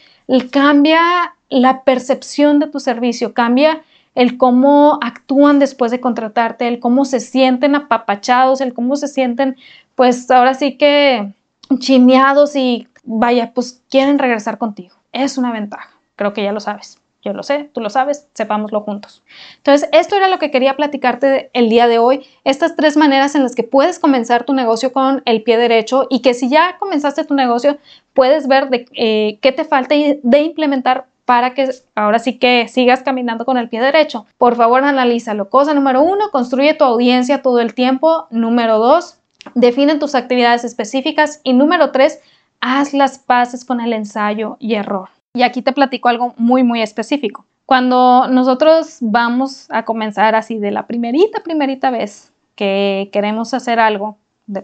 cambia 0.49 1.35
la 1.49 1.83
percepción 1.83 2.59
de 2.59 2.67
tu 2.67 2.79
servicio, 2.79 3.33
cambia 3.33 3.83
el 4.15 4.37
cómo 4.37 4.99
actúan 5.01 5.59
después 5.59 5.91
de 5.91 6.01
contratarte, 6.01 6.67
el 6.67 6.79
cómo 6.79 7.05
se 7.05 7.19
sienten 7.19 7.75
apapachados, 7.75 8.61
el 8.61 8.73
cómo 8.73 8.95
se 8.95 9.07
sienten, 9.07 9.55
pues 9.95 10.29
ahora 10.29 10.53
sí 10.53 10.77
que 10.77 11.31
chineados 11.79 12.55
y 12.55 12.87
vaya, 13.03 13.53
pues 13.53 13.81
quieren 13.89 14.19
regresar 14.19 14.57
contigo. 14.57 14.95
Es 15.11 15.37
una 15.37 15.51
ventaja. 15.51 15.89
Creo 16.15 16.33
que 16.33 16.43
ya 16.43 16.51
lo 16.51 16.59
sabes. 16.59 16.99
Yo 17.23 17.33
lo 17.33 17.43
sé, 17.43 17.69
tú 17.71 17.81
lo 17.81 17.91
sabes, 17.91 18.27
sepámoslo 18.33 18.81
juntos. 18.81 19.23
Entonces, 19.57 19.87
esto 19.91 20.15
era 20.15 20.27
lo 20.27 20.39
que 20.39 20.49
quería 20.49 20.75
platicarte 20.75 21.51
el 21.53 21.69
día 21.69 21.87
de 21.87 21.99
hoy. 21.99 22.25
Estas 22.45 22.75
tres 22.75 22.97
maneras 22.97 23.35
en 23.35 23.43
las 23.43 23.53
que 23.53 23.61
puedes 23.61 23.99
comenzar 23.99 24.43
tu 24.43 24.53
negocio 24.53 24.91
con 24.91 25.21
el 25.25 25.43
pie 25.43 25.57
derecho 25.57 26.07
y 26.09 26.23
que 26.23 26.33
si 26.33 26.49
ya 26.49 26.77
comenzaste 26.79 27.23
tu 27.23 27.35
negocio, 27.35 27.77
puedes 28.13 28.47
ver 28.47 28.69
de, 28.69 28.87
eh, 28.95 29.37
qué 29.39 29.51
te 29.51 29.65
falta 29.65 29.93
de 29.93 30.41
implementar 30.41 31.05
para 31.31 31.53
que 31.53 31.69
ahora 31.95 32.19
sí 32.19 32.37
que 32.37 32.67
sigas 32.67 33.03
caminando 33.03 33.45
con 33.45 33.55
el 33.57 33.69
pie 33.69 33.79
derecho. 33.79 34.25
Por 34.37 34.57
favor, 34.57 34.83
analízalo. 34.83 35.49
Cosa 35.49 35.73
número 35.73 36.01
uno, 36.01 36.29
construye 36.29 36.73
tu 36.73 36.83
audiencia 36.83 37.41
todo 37.41 37.61
el 37.61 37.73
tiempo. 37.73 38.27
Número 38.31 38.79
dos, 38.79 39.17
define 39.55 39.95
tus 39.95 40.13
actividades 40.13 40.65
específicas. 40.65 41.39
Y 41.45 41.53
número 41.53 41.91
tres, 41.91 42.19
haz 42.59 42.93
las 42.93 43.17
paces 43.17 43.63
con 43.63 43.79
el 43.79 43.93
ensayo 43.93 44.57
y 44.59 44.75
error. 44.75 45.07
Y 45.33 45.43
aquí 45.43 45.61
te 45.61 45.71
platico 45.71 46.09
algo 46.09 46.33
muy, 46.35 46.63
muy 46.63 46.81
específico. 46.81 47.45
Cuando 47.65 48.27
nosotros 48.27 48.97
vamos 48.99 49.67
a 49.71 49.85
comenzar 49.85 50.35
así 50.35 50.59
de 50.59 50.71
la 50.71 50.85
primerita, 50.85 51.43
primerita 51.43 51.91
vez 51.91 52.33
que 52.55 53.09
queremos 53.13 53.53
hacer 53.53 53.79
algo 53.79 54.17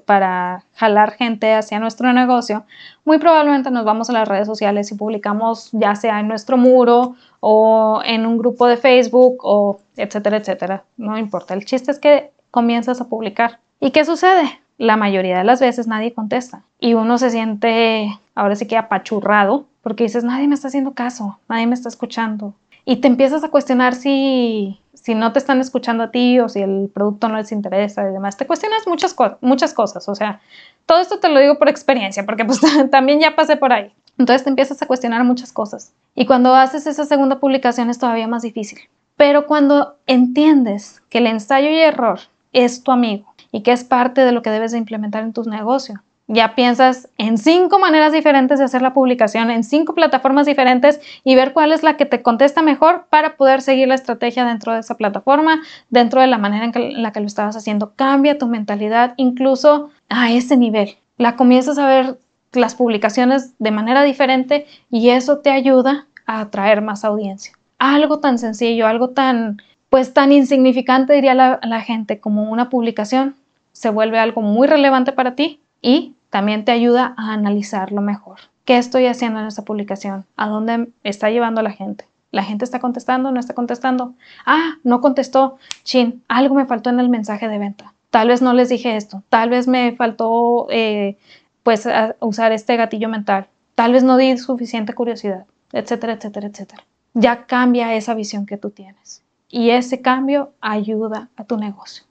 para 0.06 0.64
jalar 0.74 1.12
gente 1.12 1.54
hacia 1.54 1.80
nuestro 1.80 2.12
negocio, 2.14 2.66
muy 3.06 3.20
probablemente 3.20 3.72
nos 3.72 3.86
vamos 3.86 4.10
a 4.10 4.14
las 4.14 4.28
redes 4.28 4.48
sociales 4.48 4.92
y 4.92 4.96
publicamos 4.96 5.70
ya 5.72 5.96
sea 5.96 6.20
en 6.20 6.28
nuestro 6.28 6.58
muro 6.58 7.16
o 7.40 8.02
en 8.06 8.26
un 8.26 8.38
grupo 8.38 8.68
de 8.68 8.78
Facebook 8.78 9.38
o 9.44 9.80
etcétera, 9.96 10.38
etcétera. 10.38 10.84
No 10.98 11.18
importa. 11.18 11.54
El 11.54 11.66
chiste 11.66 11.92
es 11.92 12.00
que 12.00 12.32
comienzas 12.52 13.02
a 13.02 13.08
publicar. 13.08 13.60
¿Y 13.80 13.92
qué 13.92 14.04
sucede? 14.06 14.60
La 14.78 14.98
mayoría 14.98 15.38
de 15.40 15.44
las 15.44 15.60
veces 15.60 15.88
nadie 15.88 16.14
contesta 16.14 16.64
y 16.80 16.94
uno 16.94 17.18
se 17.18 17.32
siente 17.32 18.10
ahora 18.36 18.56
sí 18.56 18.68
que 18.68 18.78
apachurrado 18.78 19.66
porque 19.82 20.04
dices, 20.04 20.24
nadie 20.24 20.50
me 20.50 20.56
está 20.56 20.68
haciendo 20.68 20.94
caso, 20.94 21.40
nadie 21.48 21.66
me 21.66 21.74
está 21.74 21.88
escuchando. 21.88 22.54
Y 22.84 22.98
te 22.98 23.08
empiezas 23.08 23.44
a 23.44 23.50
cuestionar 23.50 23.96
si, 23.96 24.82
si 25.08 25.16
no 25.16 25.32
te 25.32 25.40
están 25.40 25.62
escuchando 25.62 26.04
a 26.04 26.12
ti 26.12 26.38
o 26.42 26.50
si 26.50 26.62
el 26.62 26.92
producto 26.94 27.30
no 27.30 27.38
les 27.38 27.54
interesa 27.54 28.02
y 28.10 28.12
demás. 28.12 28.36
Te 28.36 28.46
cuestionas 28.46 28.86
muchas, 28.88 29.16
muchas 29.40 29.74
cosas. 29.74 30.10
O 30.10 30.16
sea, 30.16 30.42
todo 30.86 31.00
esto 31.00 31.22
te 31.22 31.30
lo 31.30 31.40
digo 31.40 31.58
por 31.58 31.70
experiencia, 31.70 32.26
porque 32.26 32.44
pues 32.44 32.60
también 32.92 33.22
ya 33.22 33.34
pasé 33.34 33.56
por 33.56 33.72
ahí. 33.72 33.94
Entonces 34.18 34.44
te 34.44 34.50
empiezas 34.50 34.82
a 34.82 34.86
cuestionar 34.86 35.24
muchas 35.24 35.54
cosas. 35.54 35.94
Y 36.14 36.26
cuando 36.26 36.54
haces 36.54 36.88
esa 36.88 37.06
segunda 37.06 37.40
publicación 37.40 37.90
es 37.90 38.00
todavía 38.00 38.28
más 38.28 38.42
difícil. 38.42 38.80
Pero 39.16 39.48
cuando 39.48 39.96
entiendes 40.08 41.02
que 41.10 41.20
el 41.20 41.28
ensayo 41.28 41.70
y 41.70 41.80
error 41.80 42.20
es 42.52 42.84
tu 42.84 42.92
amigo 42.92 43.34
y 43.54 43.64
que 43.64 43.72
es 43.72 43.86
parte 43.86 44.26
de 44.26 44.34
lo 44.34 44.42
que 44.42 44.50
debes 44.50 44.74
de 44.74 44.78
implementar 44.78 45.24
en 45.24 45.32
tu 45.32 45.44
negocio, 45.46 46.04
ya 46.28 46.56
piensas 46.56 47.10
en 47.18 47.38
cinco 47.38 47.80
maneras 47.80 48.12
diferentes 48.12 48.60
de 48.60 48.66
hacer 48.66 48.82
la 48.82 48.94
publicación, 48.94 49.50
en 49.50 49.64
cinco 49.64 49.96
plataformas 49.96 50.46
diferentes 50.46 51.00
y 51.24 51.36
ver 51.36 51.54
cuál 51.54 51.72
es 51.72 51.84
la 51.84 51.96
que 51.96 52.06
te 52.06 52.22
contesta 52.22 52.62
mejor 52.62 53.06
para 53.10 53.38
poder 53.38 53.62
seguir 53.62 53.88
la 53.88 53.96
estrategia 53.96 54.46
dentro 54.46 54.74
de 54.74 54.82
esa 54.82 54.98
plataforma, 54.98 55.62
dentro 55.90 56.20
de 56.20 56.28
la 56.28 56.38
manera 56.38 56.66
en, 56.66 57.02
la 57.02 57.12
que 57.14 57.22
lo 57.22 57.28
estabas 57.28 57.56
haciendo. 57.56 57.94
Cambia 57.96 58.38
tu 58.38 58.48
mentalidad 58.48 59.14
incluso 59.16 59.90
a 60.10 60.32
ese 60.32 60.58
nivel. 60.58 60.98
La 61.18 61.38
comienzas 61.38 61.78
a 61.78 61.88
ver 61.88 62.18
las 62.52 62.76
publicaciones 62.76 63.54
de 63.60 63.72
manera 63.72 64.04
diferente 64.04 64.68
y 64.90 65.10
eso 65.10 65.40
te 65.40 65.52
ayuda 65.52 66.08
a 66.26 66.42
atraer 66.42 66.82
más 66.82 67.06
audiencia. 67.06 67.54
Algo 67.80 68.20
tan 68.20 68.38
sencillo, 68.38 68.86
algo 68.88 69.12
tan, 69.12 69.62
pues 69.90 70.14
tan 70.14 70.34
insignificante 70.34 71.14
diría 71.14 71.36
la, 71.36 71.60
la 71.64 71.82
gente 71.82 72.20
como 72.20 72.52
una 72.52 72.70
publicación 72.70 73.36
se 73.72 73.90
vuelve 73.92 74.20
algo 74.20 74.42
muy 74.42 74.68
relevante 74.68 75.12
para 75.12 75.36
ti 75.36 75.62
y 75.82 76.16
también 76.30 76.66
te 76.66 76.72
ayuda 76.72 77.14
a 77.18 77.34
analizarlo 77.34 78.02
mejor. 78.02 78.40
¿Qué 78.66 78.78
estoy 78.78 79.06
haciendo 79.06 79.40
en 79.40 79.48
esta 79.48 79.64
publicación? 79.64 80.26
¿A 80.36 80.48
dónde 80.48 80.90
está 81.04 81.30
llevando 81.30 81.62
la 81.62 81.72
gente? 81.72 82.06
¿La 82.32 82.44
gente 82.44 82.66
está 82.66 82.80
contestando? 82.80 83.32
¿No 83.32 83.40
está 83.40 83.54
contestando? 83.54 84.14
Ah, 84.46 84.76
no 84.84 85.00
contestó. 85.00 85.58
Chin, 85.84 86.24
algo 86.28 86.56
me 86.56 86.66
faltó 86.66 86.90
en 86.90 87.00
el 87.00 87.10
mensaje 87.10 87.48
de 87.48 87.58
venta. 87.58 87.94
Tal 88.10 88.28
vez 88.28 88.42
no 88.42 88.54
les 88.54 88.70
dije 88.70 88.98
esto. 88.98 89.24
Tal 89.30 89.50
vez 89.50 89.68
me 89.68 89.96
faltó 89.96 90.68
eh, 90.70 91.18
pues 91.64 91.88
usar 92.20 92.52
este 92.52 92.76
gatillo 92.76 93.10
mental. 93.10 93.48
Tal 93.76 93.94
vez 93.94 94.04
no 94.04 94.18
di 94.18 94.38
suficiente 94.38 94.94
curiosidad, 94.94 95.46
etcétera, 95.72 96.14
etcétera, 96.14 96.48
etcétera. 96.48 96.84
Ya 97.14 97.46
cambia 97.46 97.94
esa 97.96 98.16
visión 98.16 98.46
que 98.46 98.58
tú 98.58 98.72
tienes. 98.72 99.24
Y 99.50 99.70
ese 99.70 100.02
cambio 100.02 100.52
ayuda 100.62 101.30
a 101.38 101.44
tu 101.46 101.58
negocio. 101.58 102.04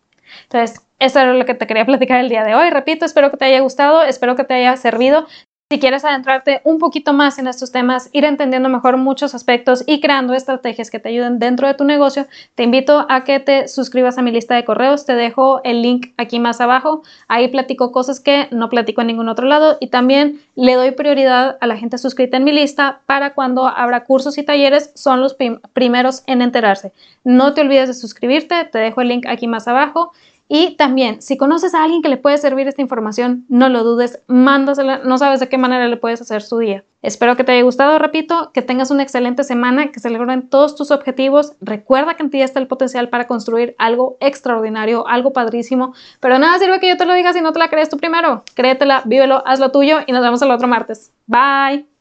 Entonces, 0.45 0.86
eso 0.99 1.21
era 1.21 1.35
lo 1.35 1.45
que 1.45 1.55
te 1.55 1.67
quería 1.67 1.85
platicar 1.87 2.21
el 2.21 2.29
día 2.29 2.45
de 2.45 2.55
hoy. 2.55 2.71
Repito, 2.71 3.05
espero 3.05 3.31
que 3.31 3.37
te 3.37 3.45
haya 3.45 3.61
gustado, 3.61 4.03
espero 4.03 4.37
que 4.37 4.45
te 4.45 4.55
haya 4.55 4.77
servido. 4.77 5.27
Si 5.69 5.81
quieres 5.81 6.05
adentrarte 6.05 6.61
un 6.63 6.79
poquito 6.79 7.13
más 7.13 7.41
en 7.41 7.49
estos 7.49 7.73
temas, 7.73 8.09
ir 8.13 8.25
entendiendo 8.25 8.69
mejor 8.69 8.99
muchos 8.99 9.35
aspectos 9.35 9.83
y 9.85 10.01
creando 10.01 10.33
estrategias 10.33 10.93
que 10.93 11.01
te 11.01 11.09
ayuden 11.09 11.41
dentro 11.41 11.67
de 11.67 11.75
tu 11.75 11.83
negocio, 11.83 12.29
te 12.55 12.63
invito 12.63 13.05
a 13.09 13.25
que 13.25 13.41
te 13.41 13.67
suscribas 13.67 14.17
a 14.17 14.23
mi 14.23 14.31
lista 14.31 14.55
de 14.55 14.65
correos. 14.65 15.07
Te 15.07 15.17
dejo 15.17 15.61
el 15.65 15.83
link 15.83 16.13
aquí 16.19 16.39
más 16.39 16.61
abajo. 16.61 17.03
Ahí 17.27 17.49
platico 17.49 17.91
cosas 17.91 18.21
que 18.21 18.47
no 18.53 18.69
platico 18.69 19.01
en 19.01 19.09
ningún 19.09 19.29
otro 19.29 19.45
lado 19.45 19.77
y 19.81 19.89
también 19.89 20.41
le 20.55 20.75
doy 20.75 20.93
prioridad 20.93 21.59
a 21.61 21.67
la 21.67 21.77
gente 21.77 21.99
suscrita 21.99 22.37
en 22.37 22.45
mi 22.45 22.53
lista 22.53 23.01
para 23.07 23.35
cuando 23.35 23.67
habrá 23.67 24.05
cursos 24.05 24.39
y 24.39 24.45
talleres, 24.45 24.93
son 24.95 25.21
los 25.21 25.37
primeros 25.73 26.23
en 26.29 26.43
enterarse. 26.43 26.93
No 27.25 27.55
te 27.55 27.63
olvides 27.63 27.89
de 27.89 27.95
suscribirte, 27.95 28.67
te 28.67 28.79
dejo 28.79 29.01
el 29.01 29.09
link 29.09 29.27
aquí 29.27 29.49
más 29.49 29.67
abajo. 29.67 30.13
Y 30.49 30.77
también, 30.77 31.23
si 31.23 31.37
conoces 31.37 31.75
a 31.75 31.83
alguien 31.83 32.03
que 32.03 32.09
le 32.09 32.19
puede 32.19 32.39
servir 32.39 32.69
esta 32.69 32.83
información, 32.83 33.45
no 33.49 33.69
lo 33.69 33.83
dudes, 33.83 34.23
mándasela, 34.29 34.99
no 34.99 35.19
sabes 35.19 35.41
de 35.41 35.49
qué 35.49 35.59
manera 35.59 35.89
le 35.89 35.97
puedes 35.97 36.21
hacer 36.21 36.43
su 36.43 36.59
día. 36.59 36.85
Espero 37.03 37.37
que 37.37 37.45
te 37.45 37.53
haya 37.53 37.63
gustado, 37.63 37.99
repito, 37.99 38.51
que 38.53 38.63
tengas 38.63 38.91
una 38.91 39.03
excelente 39.03 39.45
semana, 39.45 39.91
que 39.91 40.01
se 40.01 40.11
logren 40.11 40.49
todos 40.49 40.77
tus 40.77 40.91
objetivos. 40.91 41.55
Recuerda 41.61 42.15
que 42.15 42.23
en 42.23 42.31
ti 42.31 42.43
está 42.43 42.61
el 42.61 42.69
potencial 42.69 43.09
para 43.09 43.27
construir 43.27 43.75
algo 43.79 44.17
extraordinario, 44.21 45.07
algo 45.07 45.33
padrísimo, 45.33 45.95
pero 46.21 46.39
nada 46.39 46.59
sirve 46.59 46.81
que 46.81 46.89
yo 46.89 46.97
te 46.97 47.07
lo 47.07 47.15
diga 47.15 47.33
si 47.33 47.41
no 47.41 47.53
te 47.53 47.59
la 47.59 47.69
crees 47.69 47.89
tú 47.89 47.97
primero. 47.97 48.45
Créetela, 48.55 49.03
vívelo, 49.05 49.43
haz 49.47 49.61
lo 49.61 49.73
tuyo 49.73 49.99
y 50.07 50.13
nos 50.13 50.23
vemos 50.23 50.43
el 50.43 50.51
otro 50.51 50.69
martes. 50.69 51.13
Bye. 51.27 51.96